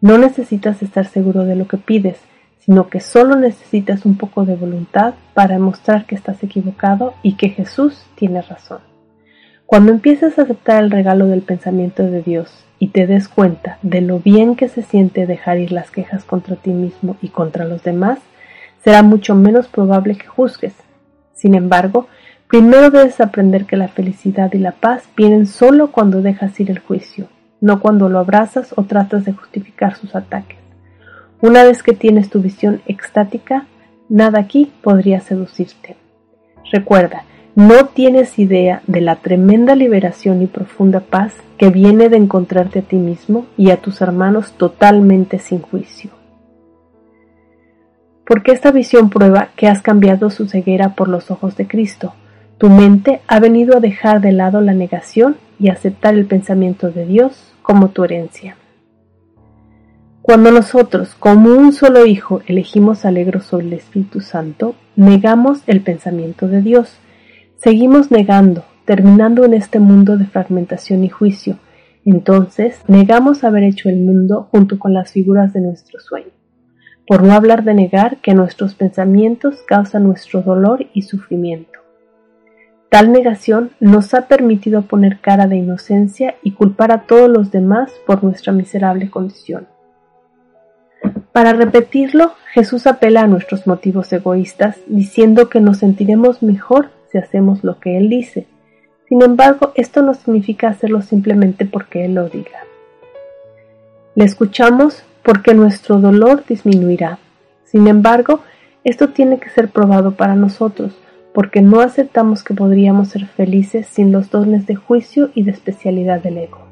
No 0.00 0.16
necesitas 0.16 0.80
estar 0.80 1.06
seguro 1.06 1.44
de 1.44 1.56
lo 1.56 1.66
que 1.66 1.78
pides, 1.78 2.18
sino 2.60 2.88
que 2.88 3.00
solo 3.00 3.34
necesitas 3.34 4.06
un 4.06 4.16
poco 4.16 4.44
de 4.44 4.54
voluntad 4.54 5.14
para 5.34 5.58
mostrar 5.58 6.06
que 6.06 6.14
estás 6.14 6.44
equivocado 6.44 7.14
y 7.24 7.34
que 7.34 7.48
Jesús 7.48 8.04
tiene 8.14 8.42
razón. 8.42 8.78
Cuando 9.68 9.92
empieces 9.92 10.38
a 10.38 10.44
aceptar 10.44 10.82
el 10.82 10.90
regalo 10.90 11.26
del 11.26 11.42
pensamiento 11.42 12.02
de 12.02 12.22
Dios 12.22 12.64
y 12.78 12.88
te 12.88 13.06
des 13.06 13.28
cuenta 13.28 13.76
de 13.82 14.00
lo 14.00 14.18
bien 14.18 14.56
que 14.56 14.70
se 14.70 14.80
siente 14.80 15.26
dejar 15.26 15.58
ir 15.58 15.72
las 15.72 15.90
quejas 15.90 16.24
contra 16.24 16.56
ti 16.56 16.70
mismo 16.70 17.18
y 17.20 17.28
contra 17.28 17.66
los 17.66 17.82
demás, 17.82 18.18
será 18.82 19.02
mucho 19.02 19.34
menos 19.34 19.68
probable 19.68 20.16
que 20.16 20.26
juzgues. 20.26 20.72
Sin 21.34 21.54
embargo, 21.54 22.08
primero 22.48 22.90
debes 22.90 23.20
aprender 23.20 23.66
que 23.66 23.76
la 23.76 23.88
felicidad 23.88 24.50
y 24.54 24.58
la 24.58 24.72
paz 24.72 25.06
vienen 25.14 25.44
solo 25.44 25.92
cuando 25.92 26.22
dejas 26.22 26.58
ir 26.60 26.70
el 26.70 26.78
juicio, 26.78 27.28
no 27.60 27.78
cuando 27.78 28.08
lo 28.08 28.20
abrazas 28.20 28.72
o 28.74 28.84
tratas 28.84 29.26
de 29.26 29.34
justificar 29.34 29.96
sus 29.96 30.16
ataques. 30.16 30.56
Una 31.42 31.64
vez 31.64 31.82
que 31.82 31.92
tienes 31.92 32.30
tu 32.30 32.40
visión 32.40 32.80
extática, 32.86 33.66
nada 34.08 34.40
aquí 34.40 34.72
podría 34.80 35.20
seducirte. 35.20 35.98
Recuerda, 36.72 37.24
no 37.58 37.86
tienes 37.86 38.38
idea 38.38 38.82
de 38.86 39.00
la 39.00 39.16
tremenda 39.16 39.74
liberación 39.74 40.42
y 40.42 40.46
profunda 40.46 41.00
paz 41.00 41.34
que 41.56 41.70
viene 41.70 42.08
de 42.08 42.16
encontrarte 42.16 42.78
a 42.78 42.82
ti 42.82 42.94
mismo 42.94 43.46
y 43.56 43.72
a 43.72 43.78
tus 43.78 44.00
hermanos 44.00 44.52
totalmente 44.52 45.40
sin 45.40 45.60
juicio. 45.60 46.12
Porque 48.24 48.52
esta 48.52 48.70
visión 48.70 49.10
prueba 49.10 49.48
que 49.56 49.66
has 49.66 49.82
cambiado 49.82 50.30
su 50.30 50.46
ceguera 50.46 50.94
por 50.94 51.08
los 51.08 51.32
ojos 51.32 51.56
de 51.56 51.66
Cristo. 51.66 52.14
Tu 52.58 52.70
mente 52.70 53.22
ha 53.26 53.40
venido 53.40 53.76
a 53.76 53.80
dejar 53.80 54.20
de 54.20 54.30
lado 54.30 54.60
la 54.60 54.72
negación 54.72 55.36
y 55.58 55.70
aceptar 55.70 56.14
el 56.14 56.26
pensamiento 56.26 56.92
de 56.92 57.06
Dios 57.06 57.52
como 57.62 57.88
tu 57.88 58.04
herencia. 58.04 58.56
Cuando 60.22 60.52
nosotros, 60.52 61.16
como 61.18 61.50
un 61.50 61.72
solo 61.72 62.06
hijo, 62.06 62.40
elegimos 62.46 63.04
alegro 63.04 63.40
sobre 63.40 63.66
el 63.66 63.72
Espíritu 63.72 64.20
Santo, 64.20 64.76
negamos 64.94 65.62
el 65.66 65.80
pensamiento 65.80 66.46
de 66.46 66.62
Dios. 66.62 67.00
Seguimos 67.58 68.12
negando, 68.12 68.62
terminando 68.84 69.44
en 69.44 69.52
este 69.52 69.80
mundo 69.80 70.16
de 70.16 70.26
fragmentación 70.26 71.02
y 71.02 71.08
juicio. 71.08 71.58
Entonces, 72.04 72.80
negamos 72.86 73.42
haber 73.42 73.64
hecho 73.64 73.88
el 73.88 73.96
mundo 73.96 74.46
junto 74.52 74.78
con 74.78 74.94
las 74.94 75.10
figuras 75.10 75.52
de 75.52 75.60
nuestro 75.60 75.98
sueño, 75.98 76.30
por 77.04 77.24
no 77.24 77.32
hablar 77.32 77.64
de 77.64 77.74
negar 77.74 78.18
que 78.18 78.32
nuestros 78.32 78.76
pensamientos 78.76 79.56
causan 79.66 80.04
nuestro 80.04 80.42
dolor 80.42 80.86
y 80.92 81.02
sufrimiento. 81.02 81.80
Tal 82.90 83.10
negación 83.10 83.72
nos 83.80 84.14
ha 84.14 84.28
permitido 84.28 84.82
poner 84.82 85.18
cara 85.18 85.48
de 85.48 85.56
inocencia 85.56 86.36
y 86.44 86.52
culpar 86.52 86.92
a 86.92 87.06
todos 87.06 87.28
los 87.28 87.50
demás 87.50 87.92
por 88.06 88.22
nuestra 88.22 88.52
miserable 88.52 89.10
condición. 89.10 89.66
Para 91.32 91.54
repetirlo, 91.54 92.34
Jesús 92.52 92.86
apela 92.86 93.22
a 93.22 93.26
nuestros 93.26 93.66
motivos 93.66 94.12
egoístas, 94.12 94.76
diciendo 94.86 95.48
que 95.48 95.60
nos 95.60 95.78
sentiremos 95.78 96.40
mejor 96.40 96.90
hacemos 97.18 97.64
lo 97.64 97.78
que 97.78 97.96
Él 97.96 98.08
dice, 98.08 98.46
sin 99.08 99.22
embargo, 99.22 99.72
esto 99.74 100.02
no 100.02 100.12
significa 100.12 100.68
hacerlo 100.68 101.00
simplemente 101.00 101.64
porque 101.64 102.04
Él 102.04 102.14
lo 102.14 102.28
diga. 102.28 102.60
Le 104.14 104.24
escuchamos 104.24 105.02
porque 105.22 105.54
nuestro 105.54 105.98
dolor 105.98 106.44
disminuirá. 106.46 107.18
Sin 107.64 107.86
embargo, 107.86 108.40
esto 108.84 109.08
tiene 109.08 109.38
que 109.38 109.48
ser 109.48 109.70
probado 109.70 110.12
para 110.12 110.34
nosotros, 110.34 110.92
porque 111.32 111.62
no 111.62 111.80
aceptamos 111.80 112.44
que 112.44 112.52
podríamos 112.52 113.08
ser 113.08 113.26
felices 113.26 113.86
sin 113.86 114.12
los 114.12 114.30
dones 114.30 114.66
de 114.66 114.74
juicio 114.74 115.30
y 115.34 115.44
de 115.44 115.52
especialidad 115.52 116.22
del 116.22 116.38
ego. 116.38 116.66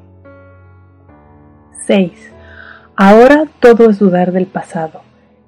6. 1.87 2.11
Ahora 2.95 3.45
todo 3.59 3.89
es 3.89 3.97
dudar 3.97 4.31
del 4.31 4.45
pasado. 4.45 5.01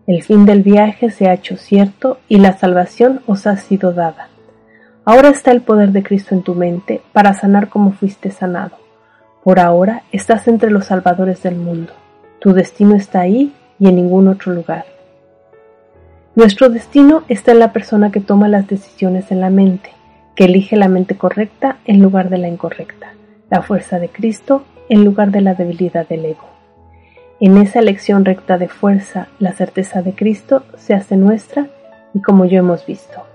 El 0.08 0.24
fin 0.24 0.46
del 0.46 0.64
viaje 0.64 1.12
se 1.12 1.28
ha 1.28 1.34
hecho 1.34 1.56
cierto 1.56 2.18
y 2.28 2.38
la 2.38 2.58
salvación 2.58 3.22
os 3.28 3.46
ha 3.46 3.58
sido 3.58 3.94
dada. 3.94 4.30
Ahora 5.12 5.30
está 5.30 5.50
el 5.50 5.62
poder 5.62 5.92
de 5.92 6.04
Cristo 6.04 6.36
en 6.36 6.44
tu 6.44 6.54
mente 6.54 7.02
para 7.14 7.34
sanar 7.34 7.70
como 7.70 7.94
fuiste 7.94 8.30
sanado. 8.30 8.78
Por 9.44 9.60
ahora 9.60 10.04
estás 10.12 10.48
entre 10.48 10.70
los 10.70 10.86
salvadores 10.86 11.42
del 11.42 11.56
mundo. 11.56 11.94
Tu 12.38 12.54
destino 12.54 12.94
está 12.94 13.22
ahí 13.22 13.52
y 13.80 13.88
en 13.88 13.96
ningún 13.96 14.28
otro 14.28 14.54
lugar. 14.54 14.86
Nuestro 16.36 16.70
destino 16.70 17.24
está 17.28 17.54
en 17.54 17.58
la 17.58 17.74
persona 17.74 18.12
que 18.12 18.20
toma 18.20 18.48
las 18.48 18.68
decisiones 18.68 19.32
en 19.32 19.42
la 19.42 19.50
mente, 19.50 19.90
que 20.36 20.46
elige 20.46 20.76
la 20.76 20.90
mente 20.90 21.18
correcta 21.18 21.78
en 21.86 22.04
lugar 22.04 22.30
de 22.30 22.38
la 22.38 22.48
incorrecta, 22.48 23.14
la 23.50 23.64
fuerza 23.64 23.98
de 23.98 24.10
Cristo 24.10 24.64
en 24.90 25.06
lugar 25.06 25.32
de 25.32 25.42
la 25.42 25.56
debilidad 25.56 26.08
del 26.08 26.24
ego. 26.24 26.48
En 27.40 27.58
esa 27.58 27.80
elección 27.80 28.26
recta 28.26 28.60
de 28.60 28.68
fuerza, 28.68 29.28
la 29.40 29.54
certeza 29.54 30.04
de 30.04 30.14
Cristo 30.14 30.66
se 30.78 30.94
hace 30.94 31.18
nuestra 31.18 31.66
y 32.14 32.22
como 32.22 32.46
yo 32.46 32.60
hemos 32.60 32.86
visto. 32.86 33.29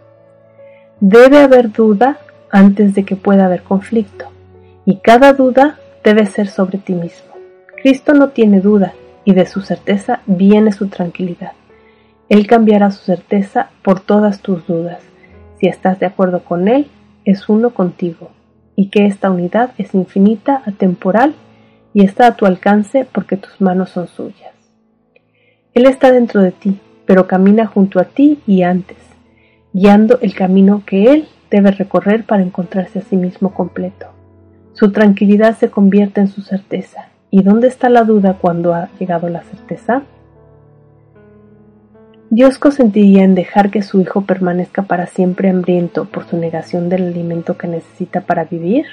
Debe 1.00 1.38
haber 1.38 1.72
duda 1.72 2.18
antes 2.50 2.94
de 2.94 3.04
que 3.04 3.16
pueda 3.16 3.46
haber 3.46 3.62
conflicto, 3.62 4.26
y 4.84 4.98
cada 4.98 5.32
duda 5.32 5.76
debe 6.04 6.24
ser 6.26 6.46
sobre 6.46 6.78
ti 6.78 6.92
mismo. 6.92 7.34
Cristo 7.82 8.14
no 8.14 8.28
tiene 8.28 8.60
duda, 8.60 8.94
y 9.24 9.34
de 9.34 9.44
su 9.46 9.60
certeza 9.60 10.20
viene 10.26 10.70
su 10.70 10.86
tranquilidad. 10.86 11.52
Él 12.28 12.46
cambiará 12.46 12.92
su 12.92 13.04
certeza 13.04 13.70
por 13.82 14.00
todas 14.00 14.40
tus 14.40 14.66
dudas. 14.68 15.02
Si 15.58 15.66
estás 15.66 15.98
de 15.98 16.06
acuerdo 16.06 16.44
con 16.44 16.68
Él, 16.68 16.86
es 17.24 17.48
uno 17.48 17.70
contigo, 17.70 18.30
y 18.76 18.88
que 18.88 19.06
esta 19.06 19.30
unidad 19.30 19.72
es 19.78 19.94
infinita, 19.94 20.62
atemporal, 20.64 21.34
y 21.92 22.04
está 22.04 22.28
a 22.28 22.36
tu 22.36 22.46
alcance 22.46 23.04
porque 23.10 23.36
tus 23.36 23.60
manos 23.60 23.90
son 23.90 24.06
suyas. 24.06 24.54
Él 25.74 25.86
está 25.86 26.12
dentro 26.12 26.40
de 26.40 26.52
ti, 26.52 26.78
pero 27.04 27.26
camina 27.26 27.66
junto 27.66 27.98
a 27.98 28.04
ti 28.04 28.38
y 28.46 28.62
antes 28.62 29.13
guiando 29.74 30.20
el 30.20 30.34
camino 30.34 30.84
que 30.86 31.12
él 31.12 31.28
debe 31.50 31.72
recorrer 31.72 32.24
para 32.24 32.42
encontrarse 32.42 33.00
a 33.00 33.02
sí 33.02 33.16
mismo 33.16 33.52
completo. 33.52 34.06
Su 34.72 34.92
tranquilidad 34.92 35.58
se 35.58 35.68
convierte 35.70 36.20
en 36.20 36.28
su 36.28 36.42
certeza. 36.42 37.08
¿Y 37.30 37.42
dónde 37.42 37.66
está 37.66 37.88
la 37.88 38.04
duda 38.04 38.38
cuando 38.40 38.72
ha 38.72 38.88
llegado 38.98 39.28
la 39.28 39.42
certeza? 39.42 40.02
¿Dios 42.30 42.58
consentiría 42.58 43.24
en 43.24 43.34
dejar 43.34 43.70
que 43.70 43.82
su 43.82 44.00
hijo 44.00 44.22
permanezca 44.22 44.82
para 44.82 45.06
siempre 45.06 45.50
hambriento 45.50 46.04
por 46.04 46.24
su 46.24 46.36
negación 46.36 46.88
del 46.88 47.08
alimento 47.08 47.56
que 47.56 47.66
necesita 47.66 48.20
para 48.22 48.44
vivir? 48.44 48.86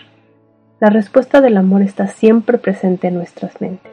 La 0.79 0.89
respuesta 0.89 1.41
del 1.41 1.57
amor 1.57 1.83
está 1.83 2.07
siempre 2.07 2.57
presente 2.57 3.07
en 3.07 3.15
nuestras 3.15 3.61
mentes, 3.61 3.91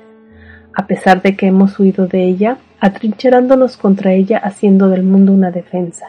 a 0.75 0.87
pesar 0.87 1.21
de 1.21 1.37
que 1.37 1.47
hemos 1.47 1.79
huido 1.79 2.07
de 2.07 2.25
ella, 2.25 2.57
atrincherándonos 2.81 3.77
contra 3.77 4.15
ella 4.15 4.39
haciendo 4.39 4.89
del 4.89 5.03
mundo 5.03 5.33
una 5.33 5.51
defensa, 5.51 6.09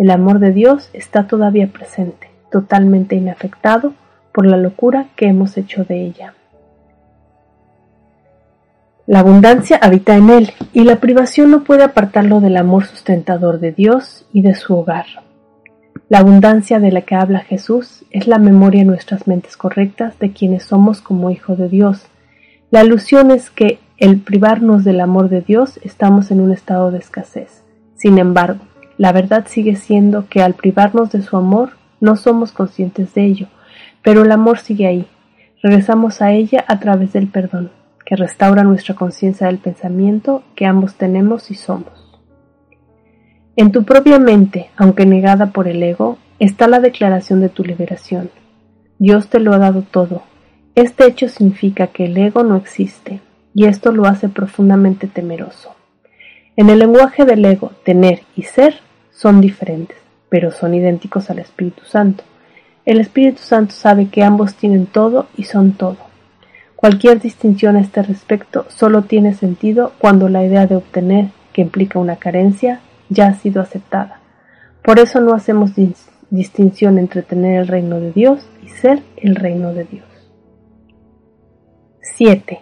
el 0.00 0.10
amor 0.10 0.38
de 0.38 0.50
Dios 0.50 0.88
está 0.94 1.26
todavía 1.26 1.66
presente, 1.66 2.30
totalmente 2.50 3.16
inafectado 3.16 3.92
por 4.32 4.46
la 4.46 4.56
locura 4.56 5.08
que 5.14 5.26
hemos 5.26 5.58
hecho 5.58 5.84
de 5.84 6.06
ella. 6.06 6.32
La 9.06 9.18
abundancia 9.18 9.78
habita 9.82 10.16
en 10.16 10.30
él 10.30 10.52
y 10.72 10.84
la 10.84 10.96
privación 10.96 11.50
no 11.50 11.64
puede 11.64 11.84
apartarlo 11.84 12.40
del 12.40 12.56
amor 12.56 12.86
sustentador 12.86 13.60
de 13.60 13.72
Dios 13.72 14.24
y 14.32 14.40
de 14.40 14.54
su 14.54 14.74
hogar. 14.74 15.04
La 16.08 16.20
abundancia 16.20 16.80
de 16.80 16.92
la 16.92 17.02
que 17.02 17.16
habla 17.16 17.40
Jesús 17.40 18.06
es 18.10 18.26
la 18.26 18.38
memoria 18.38 18.80
en 18.80 18.86
nuestras 18.86 19.26
mentes 19.26 19.58
correctas 19.58 20.18
de 20.18 20.32
quienes 20.32 20.62
somos 20.62 21.02
como 21.02 21.30
hijo 21.30 21.56
de 21.56 21.68
Dios. 21.68 22.06
La 22.70 22.80
alusión 22.80 23.30
es 23.30 23.50
que 23.50 23.80
el 23.98 24.18
privarnos 24.18 24.82
del 24.82 25.00
amor 25.00 25.28
de 25.28 25.42
Dios 25.42 25.78
estamos 25.82 26.30
en 26.30 26.40
un 26.40 26.52
estado 26.52 26.90
de 26.90 27.00
escasez. 27.00 27.64
Sin 27.96 28.16
embargo, 28.16 28.64
la 29.00 29.12
verdad 29.12 29.46
sigue 29.48 29.76
siendo 29.76 30.28
que 30.28 30.42
al 30.42 30.52
privarnos 30.52 31.10
de 31.10 31.22
su 31.22 31.34
amor 31.38 31.70
no 32.00 32.16
somos 32.16 32.52
conscientes 32.52 33.14
de 33.14 33.24
ello, 33.24 33.46
pero 34.02 34.24
el 34.24 34.30
amor 34.30 34.58
sigue 34.58 34.86
ahí. 34.86 35.06
Regresamos 35.62 36.20
a 36.20 36.32
ella 36.32 36.66
a 36.68 36.80
través 36.80 37.14
del 37.14 37.26
perdón, 37.26 37.70
que 38.04 38.14
restaura 38.14 38.62
nuestra 38.62 38.94
conciencia 38.94 39.46
del 39.46 39.56
pensamiento 39.56 40.42
que 40.54 40.66
ambos 40.66 40.96
tenemos 40.96 41.50
y 41.50 41.54
somos. 41.54 42.20
En 43.56 43.72
tu 43.72 43.84
propia 43.84 44.18
mente, 44.18 44.68
aunque 44.76 45.06
negada 45.06 45.46
por 45.46 45.66
el 45.66 45.82
ego, 45.82 46.18
está 46.38 46.68
la 46.68 46.78
declaración 46.78 47.40
de 47.40 47.48
tu 47.48 47.64
liberación. 47.64 48.28
Dios 48.98 49.28
te 49.28 49.40
lo 49.40 49.54
ha 49.54 49.58
dado 49.58 49.80
todo. 49.80 50.24
Este 50.74 51.06
hecho 51.06 51.26
significa 51.30 51.86
que 51.86 52.04
el 52.04 52.18
ego 52.18 52.42
no 52.42 52.56
existe, 52.56 53.22
y 53.54 53.64
esto 53.64 53.92
lo 53.92 54.04
hace 54.04 54.28
profundamente 54.28 55.06
temeroso. 55.06 55.74
En 56.54 56.68
el 56.68 56.80
lenguaje 56.80 57.24
del 57.24 57.42
ego, 57.46 57.72
tener 57.82 58.24
y 58.36 58.42
ser 58.42 58.74
son 59.20 59.42
diferentes, 59.42 59.98
pero 60.30 60.50
son 60.50 60.72
idénticos 60.72 61.28
al 61.28 61.40
Espíritu 61.40 61.84
Santo. 61.84 62.24
El 62.86 63.00
Espíritu 63.00 63.42
Santo 63.42 63.74
sabe 63.74 64.08
que 64.08 64.24
ambos 64.24 64.54
tienen 64.54 64.86
todo 64.86 65.26
y 65.36 65.44
son 65.44 65.72
todo. 65.72 65.98
Cualquier 66.74 67.20
distinción 67.20 67.76
a 67.76 67.80
este 67.80 68.02
respecto 68.02 68.64
solo 68.70 69.02
tiene 69.02 69.34
sentido 69.34 69.92
cuando 69.98 70.30
la 70.30 70.42
idea 70.42 70.66
de 70.66 70.76
obtener, 70.76 71.28
que 71.52 71.60
implica 71.60 71.98
una 71.98 72.16
carencia, 72.16 72.80
ya 73.10 73.26
ha 73.26 73.34
sido 73.34 73.60
aceptada. 73.60 74.20
Por 74.82 74.98
eso 74.98 75.20
no 75.20 75.34
hacemos 75.34 75.72
distinción 76.30 76.96
entre 76.96 77.20
tener 77.20 77.60
el 77.60 77.68
reino 77.68 78.00
de 78.00 78.12
Dios 78.12 78.48
y 78.64 78.68
ser 78.68 79.02
el 79.18 79.36
reino 79.36 79.74
de 79.74 79.84
Dios. 79.84 80.06
7. 82.00 82.58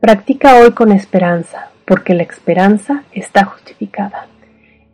Practica 0.00 0.56
hoy 0.56 0.72
con 0.72 0.90
esperanza, 0.90 1.70
porque 1.84 2.14
la 2.14 2.24
esperanza 2.24 3.04
está 3.12 3.44
justificada. 3.44 4.26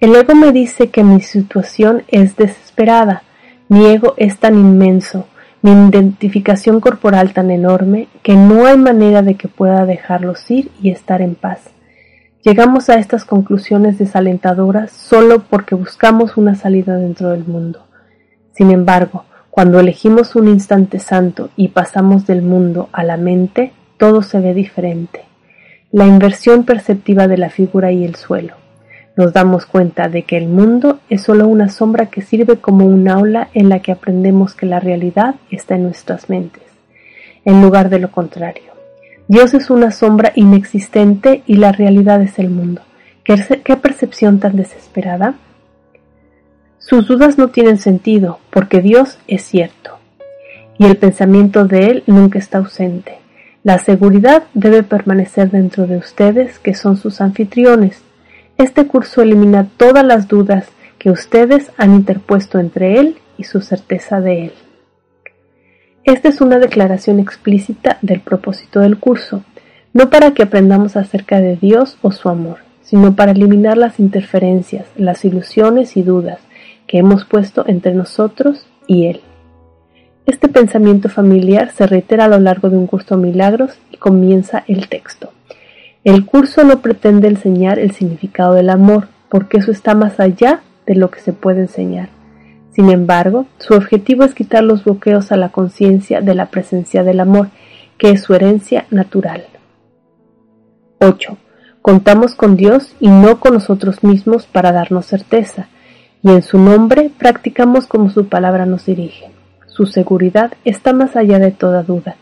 El 0.03 0.17
ego 0.17 0.35
me 0.35 0.51
dice 0.51 0.91
que 0.91 1.05
mi 1.05 1.21
situación 1.21 2.03
es 2.09 2.35
desesperada, 2.35 3.23
mi 3.69 3.87
ego 3.87 4.15
es 4.17 4.37
tan 4.41 4.57
inmenso, 4.57 5.29
mi 5.63 5.71
identificación 5.71 6.81
corporal 6.81 7.33
tan 7.33 7.53
enorme, 7.53 8.09
que 8.25 8.35
no 8.35 8.67
hay 8.67 8.77
manera 8.77 9.23
de 9.23 9.37
que 9.37 9.47
pueda 9.47 9.87
dejarlos 9.87 10.51
ir 10.51 10.73
y 10.83 10.91
estar 10.91 11.23
en 11.23 11.37
paz. 11.37 11.71
Llegamos 12.43 12.91
a 12.91 12.97
estas 12.97 13.25
conclusiones 13.25 13.97
desalentadoras 13.97 14.91
solo 14.91 15.45
porque 15.49 15.77
buscamos 15.77 16.37
una 16.37 16.57
salida 16.57 16.97
dentro 16.97 17.31
del 17.31 17.45
mundo. 17.45 17.87
Sin 18.51 18.73
embargo, 18.73 19.25
cuando 19.51 19.79
elegimos 19.79 20.35
un 20.35 20.49
instante 20.49 20.99
santo 20.99 21.51
y 21.55 21.69
pasamos 21.69 22.27
del 22.27 22.43
mundo 22.43 22.89
a 22.91 23.05
la 23.05 23.19
mente, 23.19 23.73
todo 23.99 24.23
se 24.23 24.41
ve 24.41 24.53
diferente. 24.53 25.21
La 25.93 26.07
inversión 26.07 26.65
perceptiva 26.65 27.29
de 27.29 27.39
la 27.39 27.51
figura 27.51 27.93
y 27.93 28.05
el 28.05 28.17
suelo. 28.17 28.62
Nos 29.17 29.33
damos 29.33 29.67
cuenta 29.67 30.09
de 30.09 30.23
que 30.23 30.39
el 30.39 30.49
mundo 30.49 31.01
es 31.11 31.23
solo 31.23 31.47
una 31.47 31.69
sombra 31.69 32.07
que 32.07 32.23
sirve 32.23 32.57
como 32.57 32.87
un 32.87 33.09
aula 33.09 33.49
en 33.53 33.69
la 33.69 33.81
que 33.81 33.93
aprendemos 33.93 34.55
que 34.55 34.67
la 34.67 34.81
realidad 34.81 35.35
está 35.51 35.75
en 35.75 35.83
nuestras 35.83 36.31
mentes, 36.31 36.63
en 37.45 37.61
lugar 37.61 37.91
de 37.91 37.99
lo 37.99 38.11
contrario. 38.11 38.73
Dios 39.29 39.55
es 39.55 39.71
una 39.71 39.91
sombra 39.91 40.33
inexistente 40.35 41.43
y 41.47 41.57
la 41.57 41.73
realidad 41.73 42.23
es 42.23 42.39
el 42.39 42.51
mundo. 42.51 42.83
¿Qué, 43.25 43.77
percepción 43.77 44.41
tan 44.41 44.57
desesperada? 44.57 45.35
Sus 46.79 47.07
dudas 47.07 47.39
no 47.39 47.49
tienen 47.49 47.79
sentido, 47.79 48.41
porque 48.51 48.81
Dios 48.81 49.19
es 49.29 49.43
cierto, 49.43 49.99
y 50.77 50.87
el 50.87 50.97
pensamiento 50.97 51.67
de 51.67 51.87
Él 51.87 52.03
nunca 52.07 52.39
está 52.39 52.59
ausente. 52.59 53.19
La 53.63 53.79
seguridad 53.79 54.43
debe 54.55 54.83
permanecer 54.83 55.51
dentro 55.51 55.87
de 55.87 55.99
ustedes, 55.99 56.59
que 56.59 56.75
son 56.75 56.97
sus 56.97 57.21
anfitriones. 57.21 58.03
Este 58.59 58.87
curso 58.87 59.23
elimina 59.23 59.69
todas 59.77 60.05
las 60.05 60.29
dudas 60.29 60.69
que 60.99 61.11
ustedes 61.11 61.73
han 61.79 61.95
interpuesto 61.95 62.59
entre 62.59 62.99
Él 63.01 63.17
y 63.39 63.45
su 63.45 63.61
certeza 63.61 64.21
de 64.21 64.45
Él. 64.45 64.53
Esta 66.05 66.29
es 66.29 66.41
una 66.41 66.59
declaración 66.59 67.19
explícita 67.21 67.99
del 68.03 68.21
propósito 68.21 68.81
del 68.81 68.99
curso, 68.99 69.45
no 69.93 70.11
para 70.11 70.33
que 70.33 70.43
aprendamos 70.43 70.97
acerca 70.97 71.41
de 71.41 71.57
Dios 71.57 71.99
o 72.03 72.13
su 72.13 72.29
amor, 72.29 72.59
sino 72.83 73.15
para 73.15 73.33
eliminar 73.33 73.79
las 73.79 74.01
interferencias, 74.01 74.87
las 74.97 75.25
ilusiones 75.25 75.97
y 75.97 76.03
dudas 76.03 76.41
que 76.87 76.99
hemos 76.99 77.25
puesto 77.25 77.65
entre 77.67 77.95
nosotros 77.95 78.67
y 78.87 79.07
Él. 79.07 79.21
Este 80.27 80.49
pensamiento 80.49 81.09
familiar 81.09 81.73
se 81.73 81.87
reitera 81.87 82.27
a 82.27 82.29
lo 82.29 82.39
largo 82.39 82.71
de 82.71 82.77
un 82.77 82.87
curso 82.87 83.17
de 83.17 83.23
milagros 83.23 83.79
y 83.91 83.97
comienza 83.97 84.63
el 84.69 84.89
texto. 84.89 85.33
El 86.05 86.27
curso 86.27 86.65
no 86.65 86.81
pretende 86.81 87.29
enseñar 87.29 87.79
el 87.79 87.93
significado 87.93 88.55
del 88.55 88.71
amor, 88.71 89.07
porque 89.29 89.59
eso 89.59 89.71
está 89.71 89.95
más 89.95 90.19
allá 90.19 90.61
de 90.85 90.97
lo 90.97 91.11
que 91.11 91.21
se 91.21 91.33
puede 91.33 91.61
enseñar. 91.61 92.09
Sin 92.73 92.91
embargo, 92.91 93.47
su 93.59 93.75
objetivo 93.75 94.25
es 94.25 94.35
quitar 94.35 94.65
los 94.65 94.85
bloqueos 94.85 95.31
a 95.31 95.37
la 95.37 95.51
conciencia 95.51 96.21
de 96.21 96.35
la 96.35 96.47
presencia 96.47 97.05
del 97.05 97.21
amor, 97.21 97.49
que 97.99 98.11
es 98.11 98.23
su 98.23 98.35
herencia 98.35 98.87
natural. 98.91 99.45
8. 100.99 101.39
Contamos 101.83 102.35
con 102.35 102.57
Dios 102.57 102.95
y 102.99 103.09
no 103.09 103.39
con 103.39 103.55
nosotros 103.55 104.03
mismos 104.03 104.47
para 104.47 104.73
darnos 104.73 105.07
certeza, 105.07 105.69
y 106.23 106.31
en 106.31 106.43
su 106.43 106.59
nombre 106.59 107.11
practicamos 107.17 107.87
como 107.87 108.11
su 108.11 108.27
palabra 108.27 108.67
nos 108.67 108.87
dirige. 108.87 109.31
Su 109.67 109.87
seguridad 109.87 110.53
está 110.65 110.93
más 110.93 111.15
allá 111.15 111.39
de 111.39 111.53
toda 111.53 111.83
duda. 111.83 112.17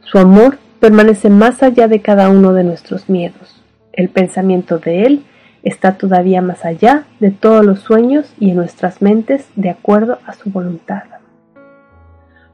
Su 0.00 0.18
amor 0.18 0.58
permanece 0.80 1.30
más 1.30 1.62
allá 1.62 1.88
de 1.88 2.00
cada 2.00 2.28
uno 2.30 2.52
de 2.52 2.64
nuestros 2.64 3.08
miedos. 3.08 3.62
El 3.92 4.08
pensamiento 4.08 4.78
de 4.78 5.04
Él 5.04 5.24
está 5.62 5.98
todavía 5.98 6.42
más 6.42 6.64
allá 6.64 7.06
de 7.18 7.30
todos 7.30 7.64
los 7.64 7.80
sueños 7.80 8.32
y 8.38 8.50
en 8.50 8.56
nuestras 8.56 9.02
mentes 9.02 9.48
de 9.56 9.70
acuerdo 9.70 10.18
a 10.26 10.32
su 10.32 10.50
voluntad. 10.50 11.02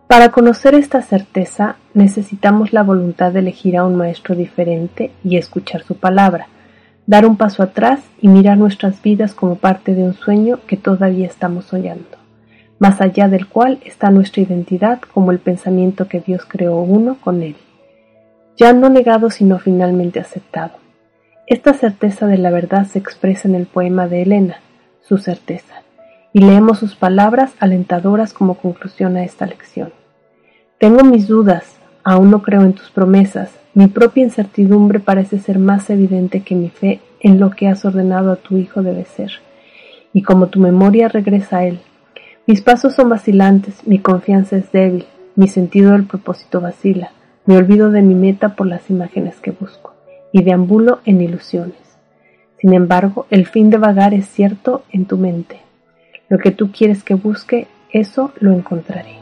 Para 0.07 0.31
conocer 0.31 0.75
esta 0.75 1.03
certeza 1.03 1.77
necesitamos 1.95 2.73
la 2.73 2.83
voluntad 2.83 3.33
de 3.33 3.41
elegir 3.41 3.77
a 3.77 3.85
un 3.85 3.97
maestro 3.97 4.35
diferente 4.35 5.11
y 5.25 5.37
escuchar 5.37 5.83
su 5.83 5.97
palabra, 5.97 6.49
dar 7.07 7.27
un 7.27 7.37
paso 7.37 7.63
atrás 7.63 8.01
y 8.21 8.29
mirar 8.29 8.59
nuestras 8.59 9.03
vidas 9.03 9.35
como 9.35 9.57
parte 9.57 9.95
de 9.95 10.05
un 10.05 10.15
sueño 10.15 10.61
que 10.67 10.77
todavía 10.77 11.27
estamos 11.27 11.65
soñando, 11.65 12.19
más 12.79 13.01
allá 13.01 13.29
del 13.29 13.47
cual 13.47 13.79
está 13.85 14.11
nuestra 14.11 14.43
identidad 14.43 15.01
como 15.01 15.33
el 15.33 15.39
pensamiento 15.39 16.09
que 16.09 16.21
Dios 16.21 16.45
creó 16.47 16.81
uno 16.81 17.17
con 17.21 17.43
él, 17.43 17.57
ya 18.57 18.73
no 18.73 18.89
negado 18.89 19.31
sino 19.31 19.59
finalmente 19.59 20.21
aceptado. 20.21 20.75
Esta 21.47 21.75
certeza 21.75 22.27
de 22.27 22.39
la 22.39 22.51
verdad 22.51 22.87
se 22.87 22.99
expresa 22.99 23.49
en 23.49 23.55
el 23.55 23.67
poema 23.67 24.09
de 24.09 24.23
Elena, 24.23 24.57
su 25.01 25.19
certeza, 25.19 25.83
y 26.33 26.41
leemos 26.41 26.79
sus 26.79 26.95
palabras 26.95 27.53
alentadoras 27.59 28.33
como 28.33 28.55
conclusión 28.55 29.17
a 29.17 29.25
esta 29.25 29.47
lección. 29.47 29.93
Tengo 30.79 31.05
mis 31.05 31.29
dudas, 31.29 31.77
aún 32.05 32.31
no 32.31 32.43
creo 32.43 32.63
en 32.63 32.73
tus 32.73 32.91
promesas, 32.91 33.51
mi 33.75 33.87
propia 33.87 34.25
incertidumbre 34.25 35.01
parece 35.01 35.39
ser 35.39 35.59
más 35.59 35.89
evidente 35.91 36.41
que 36.43 36.55
mi 36.55 36.69
fe 36.69 37.01
en 37.21 37.41
lo 37.41 37.51
que 37.51 37.69
has 37.69 37.85
ordenado 37.85 38.33
a 38.33 38.37
tu 38.37 38.57
Hijo 38.59 38.83
debe 38.83 39.05
ser, 39.05 39.33
y 40.13 40.23
como 40.23 40.49
tu 40.49 40.61
memoria 40.61 41.09
regresa 41.09 41.59
a 41.59 41.65
Él. 41.65 41.81
Mis 42.47 42.61
pasos 42.61 42.95
son 42.95 43.09
vacilantes, 43.09 43.87
mi 43.87 43.99
confianza 43.99 44.57
es 44.57 44.71
débil, 44.73 45.07
mi 45.37 45.49
sentido 45.49 45.93
del 45.93 46.05
propósito 46.05 46.61
vacila, 46.61 47.13
me 47.45 47.57
olvido 47.57 47.91
de 47.91 48.03
mi 48.03 48.15
meta 48.15 48.51
por 48.51 48.67
las 48.67 48.89
imágenes 48.91 49.41
que 49.41 49.51
busco 49.51 49.95
y 50.33 50.43
deambulo 50.43 51.01
en 51.05 51.21
ilusiones. 51.21 51.77
Sin 52.61 52.75
embargo, 52.75 53.27
el 53.31 53.47
fin 53.47 53.71
de 53.71 53.79
vagar 53.79 54.15
es 54.15 54.27
cierto 54.27 54.85
en 54.91 55.07
tu 55.07 55.17
mente. 55.19 55.61
Lo 56.29 56.39
que 56.39 56.53
tú 56.53 56.71
quieres 56.71 57.03
que 57.03 57.15
busque, 57.15 57.67
eso 57.91 58.33
lo 58.39 58.53
encontraré. 58.53 59.22